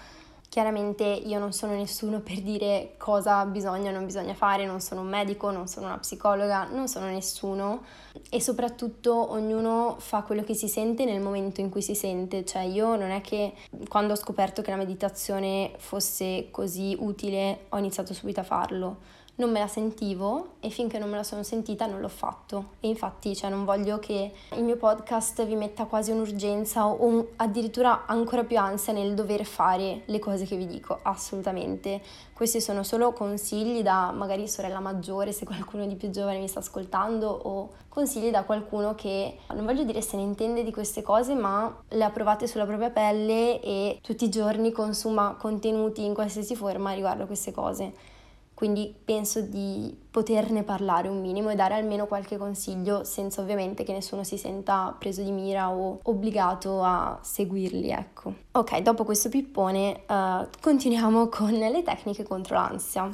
Chiaramente 0.53 1.05
io 1.05 1.39
non 1.39 1.55
sono 1.55 1.73
nessuno 1.73 2.21
per 2.21 2.43
dire 2.43 2.93
cosa 2.99 3.47
bisogna 3.47 3.89
o 3.89 3.95
non 3.95 4.05
bisogna 4.05 4.35
fare, 4.35 4.67
non 4.67 4.83
sono 4.83 5.01
un 5.01 5.09
medico, 5.09 5.51
non 5.51 5.67
sono 5.67 5.87
una 5.87 5.97
psicologa, 5.97 6.65
non 6.65 6.89
sono 6.89 7.07
nessuno. 7.07 7.85
E 8.29 8.39
soprattutto 8.39 9.33
ognuno 9.33 9.97
fa 9.99 10.21
quello 10.21 10.43
che 10.43 10.53
si 10.53 10.69
sente 10.69 11.07
nel 11.07 11.23
momento 11.23 11.63
in 11.63 11.71
cui 11.71 11.81
si 11.81 11.95
sente, 11.95 12.45
cioè 12.45 12.65
io 12.65 12.97
non 12.97 13.09
è 13.09 13.23
che 13.23 13.55
quando 13.89 14.13
ho 14.13 14.17
scoperto 14.17 14.61
che 14.61 14.71
la 14.71 14.77
meditazione 14.77 15.73
fosse 15.79 16.49
così 16.51 16.95
utile 17.01 17.61
ho 17.71 17.79
iniziato 17.79 18.13
subito 18.13 18.41
a 18.41 18.45
farlo 18.45 18.99
non 19.35 19.51
me 19.51 19.61
la 19.61 19.67
sentivo 19.67 20.57
e 20.61 20.69
finché 20.69 20.99
non 20.99 21.09
me 21.09 21.17
la 21.17 21.23
sono 21.23 21.43
sentita 21.43 21.87
non 21.87 22.01
l'ho 22.01 22.09
fatto. 22.09 22.73
E 22.81 22.89
infatti 22.89 23.35
cioè, 23.35 23.49
non 23.49 23.65
voglio 23.65 23.99
che 23.99 24.33
il 24.55 24.63
mio 24.63 24.77
podcast 24.77 25.45
vi 25.47 25.57
metta 25.57 25.87
quasi 25.87 26.11
un'urgenza 26.11 26.87
o 26.87 27.03
un, 27.05 27.25
addirittura 27.37 28.05
ancora 28.07 28.45
più 28.45 28.59
ansia 28.59 28.93
nel 28.93 29.15
dover 29.15 29.45
fare 29.45 30.03
le 30.05 30.19
cose 30.19 30.45
che 30.45 30.57
vi 30.57 30.67
dico, 30.67 30.99
assolutamente. 31.03 32.01
Questi 32.35 32.61
sono 32.61 32.83
solo 32.83 33.13
consigli 33.13 33.83
da 33.83 34.11
magari 34.11 34.49
sorella 34.49 34.81
maggiore 34.81 35.33
se 35.33 35.47
qualcuno 35.47 35.87
di 35.87 35.95
più 35.95 36.11
giovane 36.11 36.39
mi 36.39 36.49
sta 36.49 36.59
ascoltando 36.59 37.29
o 37.29 37.71
consigli 37.89 38.31
da 38.31 38.45
qualcuno 38.45 38.95
che 38.95 39.39
non 39.53 39.65
voglio 39.65 39.85
dire 39.85 40.01
se 40.01 40.17
ne 40.17 40.23
intende 40.23 40.65
di 40.65 40.73
queste 40.73 41.03
cose 41.03 41.35
ma 41.35 41.83
le 41.89 42.05
ha 42.05 42.11
provate 42.11 42.47
sulla 42.47 42.65
propria 42.65 42.91
pelle 42.91 43.61
e 43.61 43.99
tutti 44.03 44.25
i 44.25 44.31
giorni 44.31 44.73
consuma 44.73 45.37
contenuti 45.39 46.05
in 46.05 46.15
qualsiasi 46.15 46.57
forma 46.57 46.93
riguardo 46.93 47.27
queste 47.27 47.53
cose 47.53 48.12
quindi 48.55 48.95
penso 49.05 49.41
di 49.41 49.97
poterne 50.11 50.63
parlare 50.63 51.09
un 51.09 51.21
minimo 51.21 51.51
e 51.51 51.55
dare 51.55 51.75
almeno 51.75 52.07
qualche 52.07 52.37
consiglio 52.37 53.03
senza 53.03 53.41
ovviamente 53.41 53.83
che 53.83 53.93
nessuno 53.93 54.25
si 54.25 54.37
senta 54.37 54.95
preso 54.97 55.23
di 55.23 55.33
mira 55.33 55.71
o 55.71 55.99
obbligato 56.03 56.83
a 56.83 57.19
seguirli, 57.23 57.91
ecco. 57.91 58.35
Ok, 58.53 58.79
dopo 58.79 59.05
questo 59.05 59.29
pippone 59.29 60.03
uh, 60.07 60.47
continuiamo 60.61 61.27
con 61.31 61.51
le 61.51 61.83
tecniche 61.83 62.23
contro 62.23 62.55
l'ansia. 62.55 63.09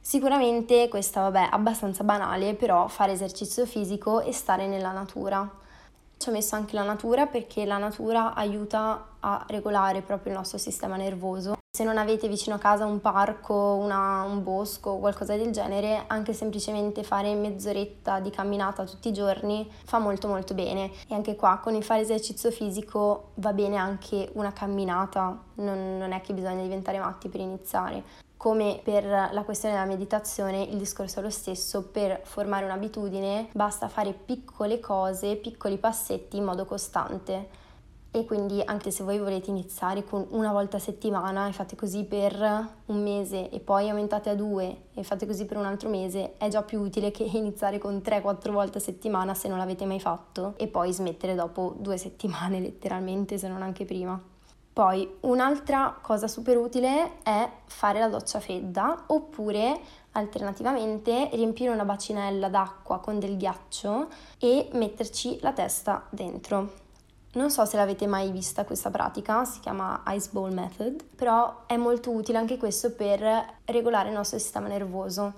Sicuramente 0.00 0.88
questa, 0.88 1.20
vabbè, 1.20 1.50
abbastanza 1.52 2.02
banale, 2.02 2.54
però 2.54 2.88
fare 2.88 3.12
esercizio 3.12 3.66
fisico 3.66 4.20
e 4.20 4.32
stare 4.32 4.66
nella 4.66 4.92
natura. 4.92 5.48
Ci 6.16 6.28
ho 6.28 6.32
messo 6.32 6.56
anche 6.56 6.74
la 6.74 6.84
natura 6.84 7.26
perché 7.26 7.64
la 7.64 7.78
natura 7.78 8.34
aiuta 8.34 9.09
a 9.20 9.44
regolare 9.48 10.02
proprio 10.02 10.32
il 10.32 10.38
nostro 10.38 10.58
sistema 10.58 10.96
nervoso 10.96 11.58
se 11.72 11.84
non 11.84 11.98
avete 11.98 12.26
vicino 12.26 12.56
a 12.56 12.58
casa 12.58 12.84
un 12.84 13.00
parco, 13.00 13.54
una, 13.54 14.22
un 14.22 14.42
bosco 14.42 14.90
o 14.90 14.98
qualcosa 14.98 15.36
del 15.36 15.52
genere, 15.52 16.02
anche 16.08 16.32
semplicemente 16.32 17.04
fare 17.04 17.32
mezz'oretta 17.36 18.18
di 18.18 18.30
camminata 18.30 18.84
tutti 18.84 19.08
i 19.08 19.12
giorni 19.12 19.70
fa 19.84 20.00
molto 20.00 20.26
molto 20.26 20.52
bene. 20.52 20.90
E 21.06 21.14
anche 21.14 21.36
qua 21.36 21.60
con 21.62 21.76
il 21.76 21.84
fare 21.84 22.00
esercizio 22.00 22.50
fisico 22.50 23.30
va 23.34 23.52
bene 23.52 23.76
anche 23.76 24.30
una 24.32 24.52
camminata, 24.52 25.40
non, 25.54 25.96
non 25.96 26.10
è 26.10 26.20
che 26.20 26.34
bisogna 26.34 26.60
diventare 26.60 26.98
matti 26.98 27.28
per 27.28 27.40
iniziare. 27.40 28.02
Come 28.36 28.80
per 28.82 29.04
la 29.04 29.42
questione 29.44 29.74
della 29.74 29.86
meditazione, 29.86 30.62
il 30.62 30.76
discorso 30.76 31.20
è 31.20 31.22
lo 31.22 31.30
stesso, 31.30 31.84
per 31.84 32.22
formare 32.24 32.64
un'abitudine 32.64 33.48
basta 33.52 33.88
fare 33.88 34.12
piccole 34.12 34.80
cose, 34.80 35.36
piccoli 35.36 35.78
passetti 35.78 36.36
in 36.36 36.44
modo 36.44 36.64
costante 36.64 37.59
e 38.12 38.24
quindi 38.24 38.60
anche 38.64 38.90
se 38.90 39.04
voi 39.04 39.18
volete 39.18 39.50
iniziare 39.50 40.04
con 40.04 40.26
una 40.30 40.50
volta 40.50 40.78
a 40.78 40.80
settimana 40.80 41.48
e 41.48 41.52
fate 41.52 41.76
così 41.76 42.04
per 42.04 42.34
un 42.86 43.02
mese 43.02 43.50
e 43.50 43.60
poi 43.60 43.88
aumentate 43.88 44.30
a 44.30 44.34
due 44.34 44.84
e 44.94 45.02
fate 45.04 45.26
così 45.26 45.46
per 45.46 45.56
un 45.56 45.64
altro 45.64 45.88
mese, 45.88 46.36
è 46.36 46.48
già 46.48 46.62
più 46.62 46.80
utile 46.80 47.10
che 47.10 47.22
iniziare 47.32 47.78
con 47.78 48.02
3-4 48.04 48.50
volte 48.50 48.78
a 48.78 48.80
settimana 48.80 49.34
se 49.34 49.48
non 49.48 49.58
l'avete 49.58 49.86
mai 49.86 50.00
fatto 50.00 50.54
e 50.56 50.66
poi 50.66 50.92
smettere 50.92 51.34
dopo 51.34 51.74
due 51.78 51.96
settimane 51.96 52.58
letteralmente, 52.58 53.38
se 53.38 53.48
non 53.48 53.62
anche 53.62 53.84
prima. 53.84 54.20
Poi 54.72 55.16
un'altra 55.20 55.98
cosa 56.00 56.26
super 56.26 56.56
utile 56.56 57.22
è 57.22 57.48
fare 57.66 57.98
la 57.98 58.08
doccia 58.08 58.40
fredda 58.40 59.04
oppure 59.08 59.78
alternativamente 60.12 61.28
riempire 61.32 61.70
una 61.70 61.84
bacinella 61.84 62.48
d'acqua 62.48 62.98
con 62.98 63.18
del 63.18 63.36
ghiaccio 63.36 64.08
e 64.38 64.68
metterci 64.72 65.38
la 65.40 65.52
testa 65.52 66.06
dentro. 66.10 66.88
Non 67.32 67.48
so 67.48 67.64
se 67.64 67.76
l'avete 67.76 68.08
mai 68.08 68.32
vista 68.32 68.64
questa 68.64 68.90
pratica, 68.90 69.44
si 69.44 69.60
chiama 69.60 70.02
Ice 70.08 70.30
Bowl 70.32 70.52
Method, 70.52 71.04
però 71.14 71.62
è 71.66 71.76
molto 71.76 72.10
utile 72.10 72.38
anche 72.38 72.56
questo 72.56 72.90
per 72.90 73.22
regolare 73.66 74.08
il 74.08 74.14
nostro 74.16 74.36
sistema 74.36 74.66
nervoso. 74.66 75.34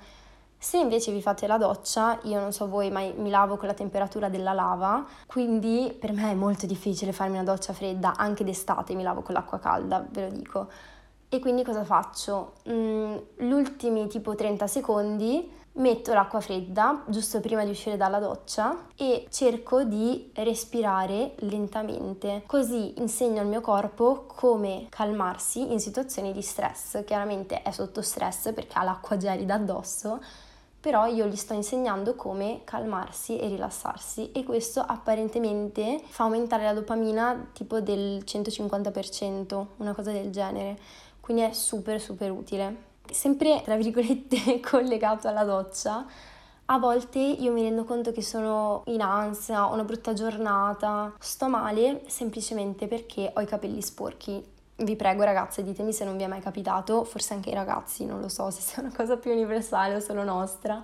Se 0.57 0.79
invece 0.79 1.13
vi 1.13 1.21
fate 1.21 1.47
la 1.47 1.59
doccia, 1.59 2.19
io 2.23 2.41
non 2.41 2.51
so 2.53 2.67
voi, 2.67 2.91
ma 2.91 3.01
mi 3.01 3.29
lavo 3.29 3.59
con 3.59 3.69
la 3.69 3.75
temperatura 3.75 4.31
della 4.31 4.55
lava, 4.55 5.05
quindi 5.27 5.95
per 6.01 6.15
me 6.15 6.31
è 6.31 6.35
molto 6.35 6.65
difficile 6.65 7.13
farmi 7.13 7.35
una 7.35 7.45
doccia 7.45 7.75
fredda, 7.75 8.15
anche 8.17 8.43
d'estate 8.43 8.95
mi 8.95 9.03
lavo 9.03 9.21
con 9.21 9.35
l'acqua 9.35 9.59
calda, 9.59 10.03
ve 10.09 10.29
lo 10.31 10.35
dico. 10.35 10.69
E 11.29 11.41
quindi 11.41 11.63
cosa 11.63 11.85
faccio? 11.85 12.55
Mm, 12.71 13.17
gli 13.37 13.51
ultimi 13.51 14.07
tipo 14.07 14.35
30 14.35 14.67
secondi 14.67 15.61
metto 15.75 16.13
l'acqua 16.13 16.41
fredda 16.41 17.05
giusto 17.07 17.41
prima 17.41 17.65
di 17.65 17.71
uscire 17.71 17.97
dalla 17.97 18.19
doccia 18.19 18.87
e 18.97 19.27
cerco 19.31 19.85
di 19.85 20.31
respirare 20.35 21.35
lentamente. 21.39 22.43
Così 22.47 23.01
insegno 23.01 23.41
al 23.41 23.47
mio 23.47 23.61
corpo 23.61 24.25
come 24.27 24.87
calmarsi 24.91 25.73
in 25.73 25.81
situazioni 25.81 26.33
di 26.33 26.43
stress. 26.43 27.03
Chiaramente 27.05 27.63
è 27.63 27.71
sotto 27.71 28.03
stress 28.03 28.53
perché 28.53 28.79
ha 28.79 28.83
l'acqua 28.83 29.17
gelida 29.17 29.55
addosso, 29.55 30.21
però 30.79 31.07
io 31.07 31.27
gli 31.27 31.37
sto 31.37 31.55
insegnando 31.55 32.17
come 32.17 32.63
calmarsi 32.65 33.39
e 33.39 33.49
rilassarsi 33.49 34.33
e 34.33 34.45
questo 34.45 34.81
apparentemente 34.81 36.03
fa 36.05 36.25
aumentare 36.25 36.65
la 36.65 36.75
dopamina 36.75 37.51
tipo 37.53 37.81
del 37.81 38.25
150%, 38.27 39.67
una 39.77 39.95
cosa 39.95 40.11
del 40.11 40.31
genere, 40.31 40.77
quindi 41.21 41.43
è 41.43 41.53
super 41.53 42.01
super 42.01 42.31
utile. 42.31 42.91
Sempre 43.13 43.61
tra 43.63 43.77
virgolette 43.77 44.61
collegato 44.65 45.29
alla 45.29 45.45
doccia, 45.45 46.07
a 46.67 46.79
volte 46.79 47.19
io 47.19 47.53
mi 47.53 47.63
rendo 47.63 47.85
conto 47.85 48.13
che 48.13 48.23
sono 48.23 48.83
in 48.87 49.03
ansia, 49.03 49.69
ho 49.69 49.75
una 49.75 49.85
brutta 49.85 50.15
giornata, 50.15 51.13
sto 51.19 51.49
male 51.49 52.03
semplicemente 52.07 52.87
perché 52.87 53.31
ho 53.35 53.41
i 53.41 53.47
capelli 53.47 53.83
sporchi. 53.83 54.43
Vi 54.77 54.97
prego 54.97 55.23
ragazze, 55.23 55.63
ditemi 55.63 55.93
se 55.93 56.05
non 56.05 56.17
vi 56.17 56.23
è 56.23 56.27
mai 56.27 56.41
capitato, 56.41 57.05
forse 57.05 57.35
anche 57.35 57.51
i 57.51 57.55
ragazzi, 57.55 58.07
non 58.07 58.21
lo 58.21 58.29
so 58.29 58.51
se 58.51 58.63
sia 58.63 58.83
una 58.83 58.93
cosa 58.95 59.17
più 59.17 59.31
universale 59.33 59.97
o 59.97 60.01
solo 60.01 60.25
nostra, 60.25 60.83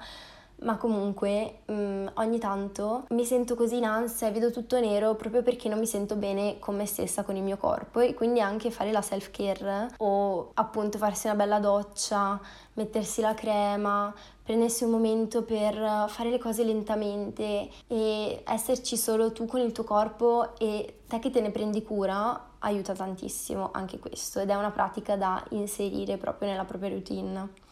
ma 0.60 0.76
comunque 0.76 1.60
mh, 1.66 1.72
mm, 1.72 2.06
ogni 2.14 2.38
tanto 2.38 3.04
mi 3.10 3.24
sento 3.24 3.54
così 3.54 3.76
in 3.76 3.84
ansia 3.84 4.28
e 4.28 4.32
vedo 4.32 4.50
tutto 4.50 4.78
nero 4.80 5.14
proprio 5.14 5.42
perché 5.42 5.68
non 5.68 5.78
mi 5.78 5.86
sento 5.86 6.16
bene 6.16 6.58
con 6.58 6.76
me 6.76 6.86
stessa, 6.86 7.22
con 7.22 7.36
il 7.36 7.42
mio 7.42 7.56
corpo 7.56 8.00
e 8.00 8.14
quindi 8.14 8.40
anche 8.40 8.70
fare 8.70 8.92
la 8.92 9.02
self 9.02 9.30
care 9.30 9.88
o 9.98 10.50
appunto 10.54 10.98
farsi 10.98 11.26
una 11.26 11.36
bella 11.36 11.60
doccia, 11.60 12.40
mettersi 12.74 13.20
la 13.20 13.34
crema, 13.34 14.14
prendersi 14.42 14.84
un 14.84 14.90
momento 14.90 15.42
per 15.42 16.06
fare 16.08 16.30
le 16.30 16.38
cose 16.38 16.64
lentamente 16.64 17.68
e 17.86 18.42
esserci 18.46 18.96
solo 18.96 19.32
tu 19.32 19.46
con 19.46 19.60
il 19.60 19.72
tuo 19.72 19.84
corpo 19.84 20.56
e 20.58 21.00
te 21.06 21.18
che 21.18 21.30
te 21.30 21.40
ne 21.40 21.50
prendi 21.50 21.82
cura 21.82 22.46
aiuta 22.60 22.92
tantissimo 22.92 23.70
anche 23.72 23.98
questo 23.98 24.40
ed 24.40 24.50
è 24.50 24.54
una 24.54 24.70
pratica 24.70 25.16
da 25.16 25.44
inserire 25.50 26.16
proprio 26.16 26.48
nella 26.48 26.64
propria 26.64 26.90
routine. 26.90 27.66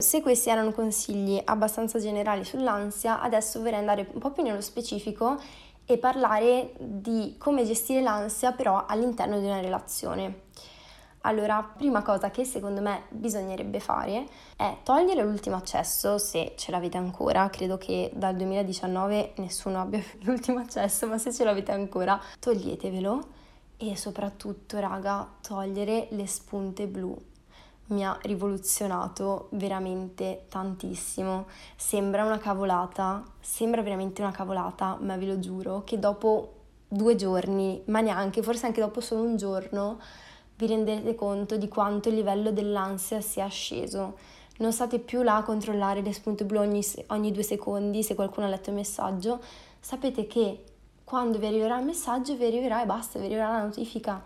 Se 0.00 0.22
questi 0.22 0.48
erano 0.48 0.72
consigli 0.72 1.38
abbastanza 1.44 1.98
generali 1.98 2.42
sull'ansia, 2.42 3.20
adesso 3.20 3.60
vorrei 3.60 3.80
andare 3.80 4.08
un 4.10 4.18
po' 4.18 4.30
più 4.30 4.42
nello 4.42 4.62
specifico 4.62 5.38
e 5.84 5.98
parlare 5.98 6.72
di 6.78 7.34
come 7.36 7.66
gestire 7.66 8.00
l'ansia 8.00 8.52
però 8.52 8.86
all'interno 8.86 9.38
di 9.38 9.44
una 9.44 9.60
relazione. 9.60 10.44
Allora, 11.22 11.62
prima 11.62 12.00
cosa 12.00 12.30
che 12.30 12.46
secondo 12.46 12.80
me 12.80 13.02
bisognerebbe 13.10 13.78
fare 13.78 14.26
è 14.56 14.78
togliere 14.82 15.22
l'ultimo 15.22 15.56
accesso 15.56 16.16
se 16.16 16.54
ce 16.56 16.70
l'avete 16.70 16.96
ancora. 16.96 17.50
Credo 17.50 17.76
che 17.76 18.10
dal 18.14 18.34
2019 18.36 19.34
nessuno 19.36 19.82
abbia 19.82 20.02
l'ultimo 20.24 20.60
accesso, 20.60 21.06
ma 21.08 21.18
se 21.18 21.30
ce 21.30 21.44
l'avete 21.44 21.72
ancora, 21.72 22.18
toglietevelo 22.38 23.28
e 23.76 23.96
soprattutto, 23.98 24.78
raga, 24.78 25.28
togliere 25.42 26.06
le 26.12 26.26
spunte 26.26 26.86
blu 26.86 27.28
mi 27.90 28.04
ha 28.04 28.18
rivoluzionato 28.22 29.48
veramente 29.52 30.46
tantissimo. 30.48 31.46
Sembra 31.76 32.24
una 32.24 32.38
cavolata, 32.38 33.22
sembra 33.40 33.82
veramente 33.82 34.22
una 34.22 34.32
cavolata, 34.32 34.98
ma 35.00 35.16
ve 35.16 35.26
lo 35.26 35.38
giuro 35.38 35.82
che 35.84 35.98
dopo 35.98 36.54
due 36.88 37.14
giorni, 37.14 37.82
ma 37.86 38.00
neanche, 38.00 38.42
forse 38.42 38.66
anche 38.66 38.80
dopo 38.80 39.00
solo 39.00 39.22
un 39.22 39.36
giorno, 39.36 40.00
vi 40.56 40.66
rendete 40.66 41.14
conto 41.14 41.56
di 41.56 41.68
quanto 41.68 42.08
il 42.08 42.16
livello 42.16 42.50
dell'ansia 42.50 43.20
sia 43.20 43.46
sceso. 43.46 44.18
Non 44.58 44.72
state 44.72 44.98
più 44.98 45.22
là 45.22 45.36
a 45.36 45.42
controllare 45.42 46.02
le 46.02 46.12
spunte 46.12 46.44
blu 46.44 46.58
ogni, 46.58 46.84
ogni 47.08 47.32
due 47.32 47.42
secondi 47.42 48.02
se 48.02 48.14
qualcuno 48.14 48.46
ha 48.46 48.50
letto 48.50 48.70
il 48.70 48.76
messaggio. 48.76 49.40
Sapete 49.80 50.26
che 50.26 50.64
quando 51.02 51.38
vi 51.38 51.46
arriverà 51.46 51.78
il 51.78 51.86
messaggio 51.86 52.36
vi 52.36 52.44
arriverà 52.44 52.82
e 52.82 52.86
basta, 52.86 53.18
vi 53.18 53.24
arriverà 53.24 53.52
la 53.52 53.62
notifica. 53.62 54.22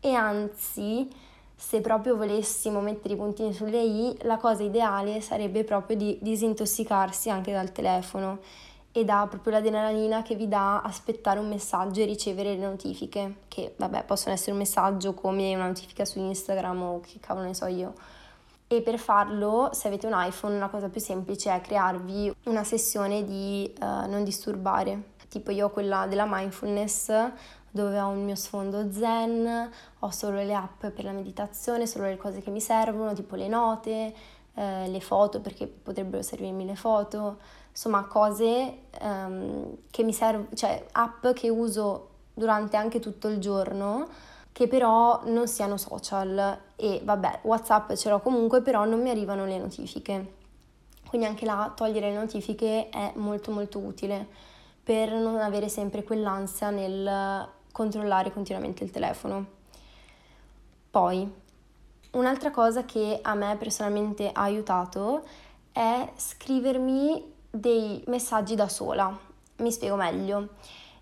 E 0.00 0.12
anzi, 0.12 1.08
se 1.58 1.80
proprio 1.80 2.16
volessimo 2.16 2.80
mettere 2.80 3.14
i 3.14 3.16
puntini 3.16 3.52
sulle 3.54 3.82
i, 3.82 4.16
la 4.22 4.36
cosa 4.36 4.62
ideale 4.62 5.22
sarebbe 5.22 5.64
proprio 5.64 5.96
di 5.96 6.18
disintossicarsi 6.20 7.30
anche 7.30 7.50
dal 7.50 7.72
telefono 7.72 8.40
e 8.92 9.04
dà 9.04 9.26
proprio 9.28 9.54
l'adrenalina 9.54 10.22
che 10.22 10.34
vi 10.34 10.48
dà 10.48 10.82
aspettare 10.82 11.38
un 11.38 11.48
messaggio 11.48 12.00
e 12.00 12.04
ricevere 12.04 12.56
le 12.56 12.66
notifiche, 12.66 13.36
che 13.48 13.74
vabbè 13.76 14.04
possono 14.04 14.34
essere 14.34 14.52
un 14.52 14.58
messaggio 14.58 15.14
come 15.14 15.54
una 15.54 15.66
notifica 15.66 16.04
su 16.04 16.18
Instagram 16.18 16.82
o 16.82 17.00
che 17.00 17.18
cavolo 17.20 17.46
ne 17.46 17.54
so 17.54 17.66
io. 17.66 17.94
E 18.68 18.82
per 18.82 18.98
farlo, 18.98 19.70
se 19.72 19.88
avete 19.88 20.06
un 20.06 20.14
iPhone, 20.16 20.56
una 20.56 20.68
cosa 20.68 20.88
più 20.88 21.00
semplice 21.00 21.54
è 21.54 21.60
crearvi 21.60 22.34
una 22.44 22.64
sessione 22.64 23.24
di 23.24 23.72
uh, 23.80 24.08
non 24.08 24.24
disturbare. 24.24 25.14
Tipo 25.28 25.50
io 25.50 25.66
ho 25.66 25.70
quella 25.70 26.06
della 26.06 26.26
mindfulness, 26.26 27.12
dove 27.76 28.00
ho 28.00 28.12
il 28.12 28.18
mio 28.18 28.34
sfondo 28.34 28.90
zen, 28.90 29.70
ho 30.00 30.10
solo 30.10 30.42
le 30.42 30.54
app 30.54 30.86
per 30.86 31.04
la 31.04 31.12
meditazione, 31.12 31.86
solo 31.86 32.06
le 32.06 32.16
cose 32.16 32.40
che 32.40 32.50
mi 32.50 32.60
servono, 32.60 33.12
tipo 33.12 33.36
le 33.36 33.46
note, 33.46 34.14
eh, 34.54 34.88
le 34.88 35.00
foto 35.00 35.40
perché 35.40 35.66
potrebbero 35.66 36.22
servirmi 36.22 36.64
le 36.64 36.74
foto, 36.74 37.38
insomma 37.70 38.04
cose 38.06 38.78
um, 39.00 39.76
che 39.90 40.02
mi 40.02 40.12
servono, 40.12 40.48
cioè 40.54 40.84
app 40.92 41.28
che 41.28 41.48
uso 41.50 42.08
durante 42.32 42.76
anche 42.76 42.98
tutto 42.98 43.28
il 43.28 43.38
giorno 43.38 44.08
che 44.50 44.68
però 44.68 45.20
non 45.26 45.46
siano 45.46 45.76
social. 45.76 46.58
E 46.76 47.02
vabbè 47.04 47.40
Whatsapp 47.42 47.92
ce 47.92 48.08
l'ho 48.08 48.20
comunque 48.20 48.62
però 48.62 48.86
non 48.86 49.02
mi 49.02 49.10
arrivano 49.10 49.44
le 49.44 49.58
notifiche. 49.58 50.32
Quindi 51.06 51.26
anche 51.26 51.44
là 51.44 51.70
togliere 51.76 52.08
le 52.10 52.16
notifiche 52.16 52.88
è 52.88 53.12
molto 53.16 53.50
molto 53.50 53.78
utile 53.78 54.26
per 54.82 55.12
non 55.12 55.38
avere 55.40 55.68
sempre 55.68 56.04
quell'ansia 56.04 56.70
nel 56.70 57.46
controllare 57.76 58.32
continuamente 58.32 58.84
il 58.84 58.90
telefono. 58.90 59.44
Poi, 60.90 61.30
un'altra 62.12 62.50
cosa 62.50 62.86
che 62.86 63.18
a 63.20 63.34
me 63.34 63.54
personalmente 63.58 64.30
ha 64.32 64.40
aiutato 64.40 65.24
è 65.72 66.10
scrivermi 66.16 67.34
dei 67.50 68.02
messaggi 68.06 68.54
da 68.54 68.66
sola. 68.66 69.14
Mi 69.56 69.70
spiego 69.70 69.94
meglio. 69.96 70.48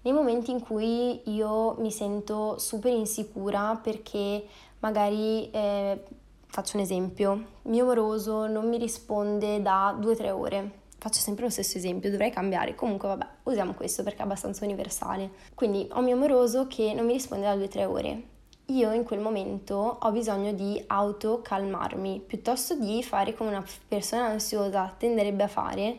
Nei 0.03 0.13
momenti 0.13 0.51
in 0.51 0.61
cui 0.61 1.21
io 1.33 1.77
mi 1.79 1.93
sento 1.93 2.59
super 2.59 2.93
insicura 2.93 3.79
perché 3.81 4.45
magari, 4.81 5.49
eh, 5.53 6.03
faccio 6.47 6.77
un 6.77 6.83
esempio, 6.83 7.45
mio 7.63 7.85
moroso 7.85 8.49
non 8.49 8.69
mi 8.69 8.79
risponde 8.79 9.63
da 9.63 9.97
2-3 9.97 10.31
ore 10.31 10.83
faccio 11.05 11.21
sempre 11.21 11.45
lo 11.45 11.51
stesso 11.51 11.77
esempio, 11.77 12.09
dovrei 12.09 12.31
cambiare. 12.31 12.75
Comunque, 12.75 13.09
vabbè, 13.09 13.27
usiamo 13.43 13.75
questo 13.75 14.03
perché 14.03 14.21
è 14.21 14.23
abbastanza 14.23 14.65
universale. 14.65 15.33
Quindi 15.55 15.87
ho 15.93 16.01
mio 16.01 16.15
amoroso 16.15 16.67
che 16.67 16.95
non 16.95 17.05
mi 17.05 17.13
risponde 17.13 17.45
da 17.45 17.55
2-3 17.55 17.85
ore. 17.85 18.23
Io 18.69 18.91
in 18.91 19.05
quel 19.05 19.21
momento 19.21 19.99
ho 20.01 20.11
bisogno 20.13 20.55
di 20.55 20.83
autocalmarmi, 20.87 22.23
piuttosto 22.27 22.75
di 22.79 23.03
fare 23.03 23.35
come 23.35 23.51
una 23.51 23.63
persona 23.87 24.25
ansiosa 24.25 24.95
tenderebbe 24.97 25.43
a 25.43 25.49
fare, 25.49 25.99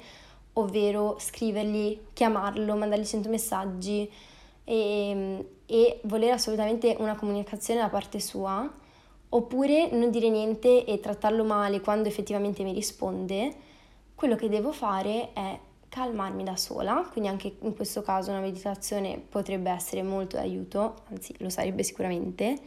ovvero 0.54 1.18
scrivergli, 1.20 2.08
chiamarlo, 2.12 2.76
mandargli 2.76 3.06
100 3.06 3.30
messaggi 3.30 4.12
e, 4.64 5.50
e 5.68 6.00
voler 6.06 6.32
assolutamente 6.32 6.96
una 6.98 7.16
comunicazione 7.16 7.80
da 7.80 7.90
parte 7.90 8.20
sua, 8.20 8.68
oppure 9.30 9.88
non 9.92 10.10
dire 10.10 10.30
niente 10.30 10.84
e 10.84 11.00
trattarlo 11.00 11.44
male 11.44 11.80
quando 11.80 12.08
effettivamente 12.08 12.64
mi 12.64 12.74
risponde 12.74 13.65
quello 14.26 14.40
che 14.40 14.50
devo 14.50 14.72
fare 14.72 15.34
è 15.34 15.60
calmarmi 15.88 16.44
da 16.44 16.56
sola, 16.56 17.08
quindi 17.12 17.30
anche 17.30 17.58
in 17.62 17.76
questo 17.76 18.02
caso 18.02 18.32
una 18.32 18.40
meditazione 18.40 19.20
potrebbe 19.20 19.70
essere 19.70 20.02
molto 20.02 20.36
d'aiuto, 20.36 20.96
anzi 21.12 21.36
lo 21.38 21.50
sarebbe 21.50 21.84
sicuramente. 21.84 22.58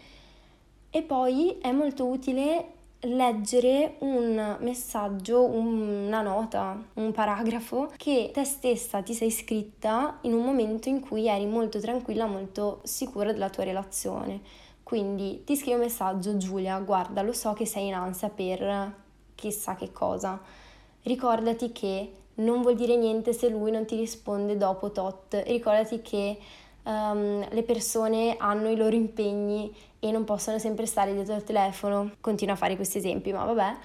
E 0.89 1.03
poi 1.03 1.59
è 1.61 1.73
molto 1.73 2.07
utile 2.07 2.75
leggere 3.01 3.97
un 3.99 4.59
messaggio, 4.61 5.43
una 5.47 6.23
nota, 6.23 6.81
un 6.95 7.11
paragrafo 7.11 7.91
che 7.97 8.31
te 8.33 8.45
stessa 8.45 9.03
ti 9.03 9.13
sei 9.13 9.33
scritta 9.33 10.19
in 10.23 10.35
un 10.35 10.45
momento 10.45 10.89
in 10.89 11.01
cui 11.01 11.27
eri 11.27 11.47
molto 11.47 11.81
tranquilla, 11.81 12.27
molto 12.27 12.83
sicura 12.85 13.33
della 13.33 13.51
tua 13.51 13.65
relazione. 13.65 14.41
Quindi 14.85 15.43
ti 15.43 15.57
scrivo 15.57 15.79
un 15.79 15.83
messaggio, 15.83 16.37
Giulia, 16.37 16.79
guarda, 16.79 17.23
lo 17.23 17.33
so 17.33 17.53
che 17.53 17.67
sei 17.67 17.89
in 17.89 17.95
ansia 17.95 18.29
per 18.29 18.95
chissà 19.35 19.75
che 19.75 19.91
cosa 19.91 20.67
ricordati 21.09 21.73
che 21.73 22.13
non 22.35 22.63
vuol 22.63 22.77
dire 22.77 22.97
niente 22.97 23.33
se 23.33 23.49
lui 23.49 23.71
non 23.71 23.85
ti 23.85 23.97
risponde 23.97 24.57
dopo 24.57 24.93
tot, 24.93 25.43
ricordati 25.47 26.01
che 26.03 26.39
um, 26.85 27.45
le 27.49 27.63
persone 27.63 28.37
hanno 28.39 28.69
i 28.69 28.77
loro 28.77 28.95
impegni 28.95 29.75
e 29.99 30.13
non 30.13 30.25
possono 30.25 30.59
sempre 30.59 30.87
stare 30.87 31.13
dietro 31.15 31.35
al 31.35 31.43
telefono. 31.43 32.13
Continua 32.21 32.55
a 32.55 32.57
fare 32.57 32.77
questi 32.77 32.99
esempi, 32.99 33.33
ma 33.33 33.45
vabbè. 33.45 33.77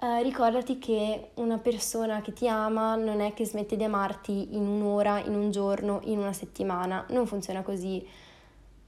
Uh, 0.00 0.22
ricordati 0.22 0.78
che 0.78 1.30
una 1.34 1.58
persona 1.58 2.20
che 2.20 2.32
ti 2.32 2.46
ama 2.46 2.94
non 2.94 3.20
è 3.20 3.34
che 3.34 3.44
smette 3.44 3.76
di 3.76 3.82
amarti 3.82 4.54
in 4.54 4.64
un'ora, 4.64 5.18
in 5.18 5.34
un 5.34 5.50
giorno, 5.50 6.00
in 6.04 6.18
una 6.18 6.32
settimana, 6.32 7.04
non 7.10 7.26
funziona 7.26 7.62
così. 7.62 8.06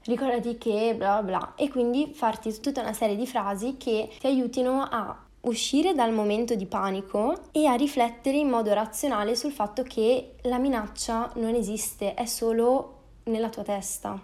Ricordati 0.03 0.57
che 0.57 0.95
bla 0.97 1.21
bla 1.21 1.37
bla 1.37 1.53
e 1.55 1.69
quindi 1.69 2.11
farti 2.13 2.59
tutta 2.59 2.81
una 2.81 2.93
serie 2.93 3.15
di 3.15 3.27
frasi 3.27 3.75
che 3.77 4.09
ti 4.19 4.25
aiutino 4.25 4.81
a 4.89 5.15
uscire 5.41 5.93
dal 5.93 6.11
momento 6.11 6.55
di 6.55 6.65
panico 6.65 7.43
e 7.51 7.65
a 7.65 7.73
riflettere 7.73 8.37
in 8.37 8.49
modo 8.49 8.73
razionale 8.73 9.35
sul 9.35 9.51
fatto 9.51 9.83
che 9.83 10.35
la 10.41 10.59
minaccia 10.59 11.31
non 11.35 11.55
esiste, 11.55 12.13
è 12.13 12.25
solo 12.25 12.99
nella 13.23 13.49
tua 13.49 13.63
testa. 13.63 14.19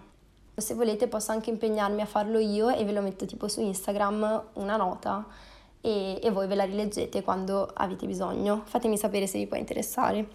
Se 0.54 0.74
volete 0.74 1.06
posso 1.06 1.32
anche 1.32 1.50
impegnarmi 1.50 2.00
a 2.00 2.06
farlo 2.06 2.38
io 2.38 2.68
e 2.68 2.84
ve 2.84 2.92
lo 2.92 3.00
metto 3.00 3.26
tipo 3.26 3.48
su 3.48 3.60
Instagram 3.60 4.44
una 4.54 4.76
nota 4.76 5.24
e, 5.80 6.18
e 6.20 6.30
voi 6.30 6.46
ve 6.46 6.56
la 6.56 6.64
rileggete 6.64 7.22
quando 7.22 7.68
avete 7.74 8.06
bisogno. 8.06 8.62
Fatemi 8.64 8.98
sapere 8.98 9.26
se 9.26 9.38
vi 9.38 9.46
può 9.46 9.56
interessare. 9.56 10.26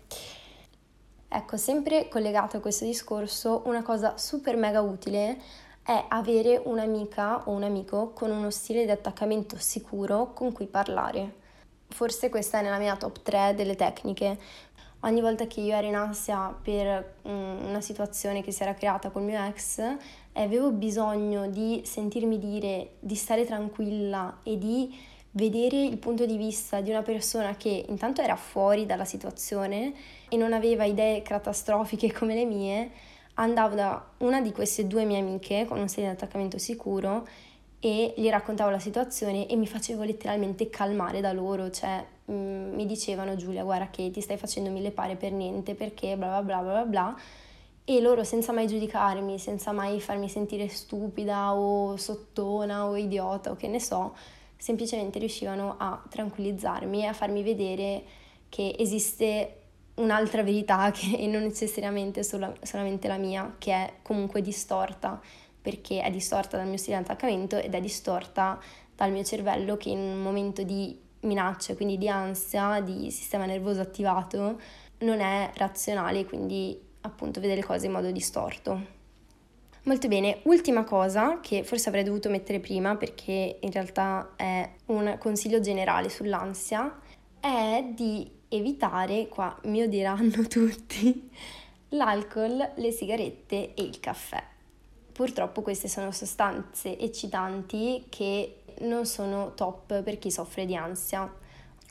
Ecco, 1.28 1.58
sempre 1.58 2.10
collegato 2.10 2.58
a 2.58 2.60
questo 2.60 2.86
discorso, 2.86 3.64
una 3.66 3.82
cosa 3.82 4.18
super 4.18 4.56
mega 4.56 4.82
utile 4.82 5.42
è 5.84 6.06
avere 6.08 6.62
un'amica 6.64 7.44
o 7.46 7.52
un 7.52 7.64
amico 7.64 8.12
con 8.14 8.32
uno 8.32 8.50
stile 8.50 8.86
di 8.86 8.92
attaccamento 8.92 9.58
sicuro 9.58 10.34
con 10.34 10.54
cui 10.54 10.66
parlare. 10.66 11.42
Forse 11.90 12.30
questa 12.30 12.60
è 12.60 12.62
nella 12.62 12.78
mia 12.78 12.96
top 12.96 13.22
3 13.22 13.54
delle 13.54 13.76
tecniche. 13.76 14.40
Ogni 15.02 15.20
volta 15.20 15.46
che 15.46 15.60
io 15.60 15.76
ero 15.76 15.86
in 15.86 15.96
ansia 15.96 16.58
per 16.62 17.16
mm, 17.28 17.66
una 17.68 17.82
situazione 17.82 18.42
che 18.42 18.52
si 18.52 18.64
era 18.64 18.74
creata 18.74 19.10
col 19.10 19.24
mio 19.24 19.44
ex, 19.44 19.82
avevo 20.34 20.72
bisogno 20.72 21.48
di 21.48 21.82
sentirmi 21.84 22.40
dire 22.40 22.94
di 23.00 23.16
stare 23.16 23.46
tranquilla 23.46 24.40
e 24.44 24.58
di 24.58 24.98
vedere 25.32 25.84
il 25.84 25.98
punto 25.98 26.26
di 26.26 26.38
vista 26.38 26.80
di 26.80 26.92
una 26.92 27.02
persona 27.02 27.56
che 27.56 27.86
intanto 27.90 28.22
era 28.22 28.36
fuori 28.38 28.86
dalla 28.86 29.06
situazione 29.06 29.94
e 30.30 30.38
non 30.38 30.54
aveva 30.54 30.86
idee 30.86 31.22
catastrofiche 31.22 32.14
come 32.14 32.36
le 32.36 32.46
mie, 32.46 32.92
andavo 33.36 33.76
da 33.76 34.06
una 34.18 34.42
di 34.42 34.52
queste 34.52 34.88
due 34.88 35.06
mie 35.06 35.20
amiche 35.20 35.66
con 35.66 35.80
un 35.80 35.88
segno 35.88 36.08
di 36.08 36.14
attaccamento 36.14 36.58
sicuro 36.58 37.28
e 37.80 38.14
gli 38.16 38.30
raccontavo 38.30 38.70
la 38.70 38.80
situazione 38.80 39.48
e 39.48 39.56
mi 39.56 39.68
facevo 39.68 40.04
letteralmente 40.04 40.70
calmare 40.70 41.20
da 41.20 41.34
loro, 41.34 41.70
cioè 41.70 42.06
mh, 42.26 42.34
mm, 42.34 42.74
mi 42.76 42.86
dicevano 42.86 43.36
Giulia 43.36 43.64
guarda 43.64 43.90
che 43.90 44.10
ti 44.12 44.22
stai 44.22 44.38
facendo 44.38 44.70
mille 44.70 44.92
pare 44.92 45.16
per 45.16 45.32
niente 45.32 45.76
perché 45.76 46.16
bla 46.16 46.42
bla 46.42 46.62
bla 46.62 46.72
bla 46.72 46.86
bla. 46.86 47.18
E 47.86 48.00
loro 48.00 48.24
senza 48.24 48.54
mai 48.54 48.68
giudicarmi, 48.68 49.38
senza 49.38 49.74
mai 49.74 50.00
farmi 50.00 50.30
sentire 50.30 50.70
stupida 50.70 51.54
o 51.54 51.98
sottona 51.98 52.86
o 52.86 52.96
idiota 52.96 53.52
o 53.52 53.58
che 53.58 53.68
ne 53.68 53.82
so, 53.82 54.16
semplicemente 54.56 55.20
riuscivano 55.20 55.76
a 55.78 56.02
tranquillizzarmi 56.08 57.02
e 57.02 57.06
a 57.08 57.14
farmi 57.14 57.44
vedere 57.44 58.04
che 58.48 58.74
esiste 58.80 59.63
un'altra 59.96 60.44
verità 60.44 60.92
che 60.96 61.26
non 61.28 61.44
necessariamente 61.44 62.24
sola, 62.24 62.54
solamente 62.62 63.08
la 63.08 63.18
mia, 63.18 63.56
che 63.58 63.74
è 63.74 63.94
comunque 64.02 64.42
distorta, 64.42 65.22
perché 65.62 66.02
è 66.02 66.12
distorta 66.12 66.58
dal 66.58 66.68
mio 66.68 66.78
stile 66.78 66.98
di 66.98 67.04
attaccamento 67.04 67.58
ed 67.58 67.74
è 67.74 67.80
distorta 67.80 68.60
dal 68.96 69.12
mio 69.12 69.24
cervello 69.24 69.78
che 69.78 69.90
in 69.90 70.00
un 70.00 70.22
momento 70.22 70.64
di 70.64 71.00
minaccia, 71.22 71.76
quindi 71.76 71.98
di 71.98 72.10
ansia, 72.10 72.82
di 72.82 73.10
sistema 73.12 73.46
nervoso 73.46 73.82
attivato, 73.82 74.60
non 75.00 75.20
è 75.20 75.52
razionale, 75.56 76.26
quindi 76.26 76.80
appunto 77.02 77.40
vede 77.40 77.56
le 77.56 77.64
cose 77.64 77.86
in 77.86 77.92
modo 77.92 78.12
distorto. 78.12 79.02
Molto 79.84 80.08
bene, 80.08 80.40
ultima 80.44 80.86
cosa 80.86 81.40
che 81.42 81.64
forse 81.64 81.90
avrei 81.90 82.06
dovuto 82.06 82.30
mettere 82.30 82.62
prima 82.62 82.96
perché 82.96 83.58
in 83.60 83.72
realtà 83.72 84.32
è 84.38 84.70
un 84.86 85.18
consiglio 85.20 85.60
generale 85.60 86.08
sull'ansia, 86.08 87.00
è 87.42 87.86
di 87.94 88.32
evitare, 88.58 89.28
qua 89.28 89.58
mi 89.64 89.82
odieranno 89.82 90.46
tutti, 90.48 91.30
l'alcol, 91.90 92.72
le 92.76 92.92
sigarette 92.92 93.74
e 93.74 93.84
il 93.84 94.00
caffè. 94.00 94.44
Purtroppo 95.12 95.62
queste 95.62 95.88
sono 95.88 96.12
sostanze 96.12 96.98
eccitanti 96.98 98.06
che 98.10 98.64
non 98.80 99.06
sono 99.06 99.54
top 99.54 100.02
per 100.02 100.18
chi 100.18 100.32
soffre 100.32 100.66
di 100.66 100.76
ansia. 100.76 101.32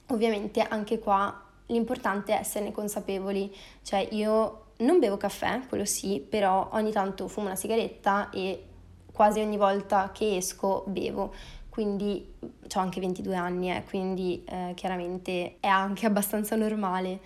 Ovviamente 0.08 0.60
anche 0.60 0.98
qua 0.98 1.42
l'importante 1.66 2.32
è 2.32 2.40
esserne 2.40 2.72
consapevoli, 2.72 3.54
cioè 3.82 4.06
io 4.10 4.64
non 4.78 4.98
bevo 4.98 5.16
caffè, 5.16 5.60
quello 5.68 5.84
sì, 5.84 6.20
però 6.20 6.68
ogni 6.72 6.90
tanto 6.90 7.28
fumo 7.28 7.46
una 7.46 7.56
sigaretta 7.56 8.30
e 8.30 8.66
quasi 9.12 9.40
ogni 9.40 9.56
volta 9.56 10.10
che 10.12 10.36
esco 10.36 10.84
bevo. 10.86 11.32
Quindi 11.72 12.34
ho 12.38 12.78
anche 12.80 13.00
22 13.00 13.34
anni, 13.34 13.74
eh, 13.74 13.82
quindi 13.88 14.44
eh, 14.44 14.74
chiaramente 14.74 15.56
è 15.58 15.68
anche 15.68 16.04
abbastanza 16.04 16.54
normale. 16.54 17.18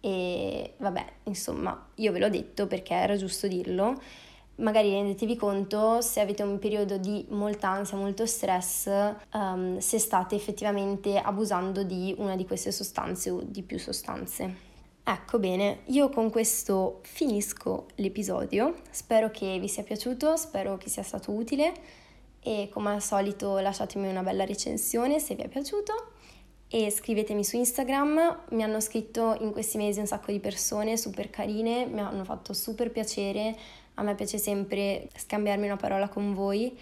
E 0.00 0.72
vabbè, 0.78 1.04
insomma, 1.24 1.88
io 1.96 2.10
ve 2.10 2.18
l'ho 2.18 2.30
detto 2.30 2.66
perché 2.66 2.94
era 2.94 3.14
giusto 3.16 3.46
dirlo. 3.46 4.00
Magari 4.54 4.90
rendetevi 4.90 5.36
conto 5.36 6.00
se 6.00 6.20
avete 6.20 6.42
un 6.42 6.58
periodo 6.58 6.96
di 6.96 7.26
molta 7.28 7.68
ansia, 7.68 7.98
molto 7.98 8.24
stress, 8.24 8.90
um, 9.34 9.76
se 9.76 9.98
state 9.98 10.34
effettivamente 10.34 11.18
abusando 11.18 11.82
di 11.82 12.14
una 12.16 12.36
di 12.36 12.46
queste 12.46 12.72
sostanze 12.72 13.28
o 13.28 13.42
di 13.44 13.62
più 13.62 13.78
sostanze. 13.78 14.68
Ecco 15.04 15.38
bene, 15.38 15.80
io 15.86 16.08
con 16.08 16.30
questo 16.30 17.00
finisco 17.02 17.88
l'episodio, 17.96 18.76
spero 18.90 19.30
che 19.30 19.58
vi 19.58 19.68
sia 19.68 19.82
piaciuto, 19.82 20.36
spero 20.36 20.78
che 20.78 20.88
sia 20.88 21.02
stato 21.02 21.32
utile 21.32 21.99
e 22.42 22.68
come 22.72 22.90
al 22.90 23.02
solito 23.02 23.58
lasciatemi 23.58 24.08
una 24.08 24.22
bella 24.22 24.44
recensione 24.44 25.18
se 25.18 25.34
vi 25.34 25.42
è 25.42 25.48
piaciuto. 25.48 26.12
E 26.72 26.90
scrivetemi 26.90 27.42
su 27.42 27.56
Instagram, 27.56 28.44
mi 28.50 28.62
hanno 28.62 28.78
scritto 28.80 29.36
in 29.40 29.50
questi 29.50 29.76
mesi 29.76 29.98
un 29.98 30.06
sacco 30.06 30.30
di 30.30 30.38
persone 30.38 30.96
super 30.96 31.28
carine, 31.28 31.86
mi 31.86 31.98
hanno 31.98 32.22
fatto 32.22 32.52
super 32.52 32.92
piacere, 32.92 33.56
a 33.94 34.02
me 34.02 34.14
piace 34.14 34.38
sempre 34.38 35.08
scambiarmi 35.16 35.66
una 35.66 35.76
parola 35.76 36.08
con 36.08 36.32
voi. 36.32 36.78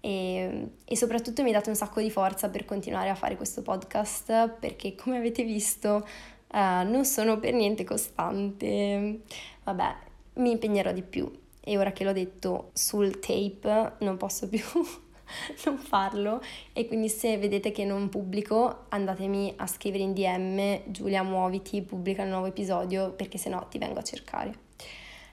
E, 0.00 0.68
e 0.84 0.96
soprattutto 0.96 1.42
mi 1.42 1.52
date 1.52 1.68
un 1.68 1.76
sacco 1.76 2.00
di 2.00 2.10
forza 2.10 2.48
per 2.50 2.64
continuare 2.64 3.08
a 3.08 3.14
fare 3.14 3.36
questo 3.36 3.62
podcast 3.62 4.48
perché 4.58 4.96
come 4.96 5.16
avete 5.18 5.44
visto 5.44 6.06
uh, 6.52 6.84
non 6.84 7.04
sono 7.04 7.38
per 7.38 7.52
niente 7.54 7.82
costante. 7.82 9.22
Vabbè, 9.64 9.94
mi 10.34 10.52
impegnerò 10.52 10.92
di 10.92 11.02
più. 11.02 11.30
E 11.64 11.78
ora 11.78 11.92
che 11.92 12.04
l'ho 12.04 12.12
detto 12.12 12.70
sul 12.74 13.18
tape 13.18 13.94
non 14.00 14.16
posso 14.16 14.48
più 14.48 14.62
non 15.64 15.78
farlo 15.78 16.42
e 16.72 16.86
quindi 16.86 17.08
se 17.08 17.38
vedete 17.38 17.72
che 17.72 17.84
non 17.84 18.08
pubblico 18.08 18.86
andatemi 18.88 19.52
a 19.56 19.66
scrivere 19.66 20.02
in 20.02 20.12
DM 20.12 20.90
Giulia 20.90 21.22
muoviti, 21.22 21.82
pubblica 21.82 22.22
un 22.22 22.30
nuovo 22.30 22.46
episodio 22.46 23.12
perché 23.12 23.38
sennò 23.38 23.66
ti 23.68 23.78
vengo 23.78 23.98
a 23.98 24.02
cercare. 24.02 24.54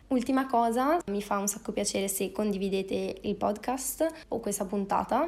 Ultima 0.07 0.47
cosa, 0.47 0.99
mi 1.07 1.21
fa 1.21 1.37
un 1.37 1.47
sacco 1.47 1.71
piacere 1.71 2.07
se 2.07 2.31
condividete 2.31 3.17
il 3.21 3.35
podcast 3.35 4.07
o 4.29 4.39
questa 4.39 4.65
puntata. 4.65 5.27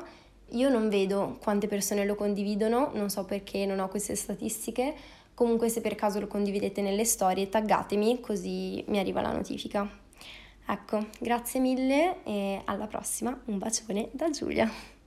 Io 0.54 0.70
non 0.70 0.90
vedo 0.90 1.38
quante 1.42 1.68
persone 1.68 2.04
lo 2.06 2.16
condividono, 2.16 2.90
non 2.94 3.10
so 3.10 3.24
perché 3.24 3.66
non 3.66 3.80
ho 3.80 3.88
queste 3.88 4.16
statistiche, 4.16 4.96
Comunque 5.34 5.70
se 5.70 5.82
per 5.82 5.96
caso 5.96 6.20
lo 6.20 6.28
condividete 6.28 6.82
nelle 6.82 7.04
storie 7.04 7.50
taggatemi 7.50 8.20
così 8.20 8.84
mi 8.88 9.00
arriva 9.00 9.22
la 9.22 9.32
notifica. 9.32 9.90
Ecco, 10.66 11.08
grazie 11.20 11.60
mille 11.60 12.24
e 12.24 12.62
alla 12.66 12.88
prossima. 12.88 13.40
Un 13.46 13.58
bacione 13.58 14.10
da 14.14 14.30
Giulia. 14.30 14.91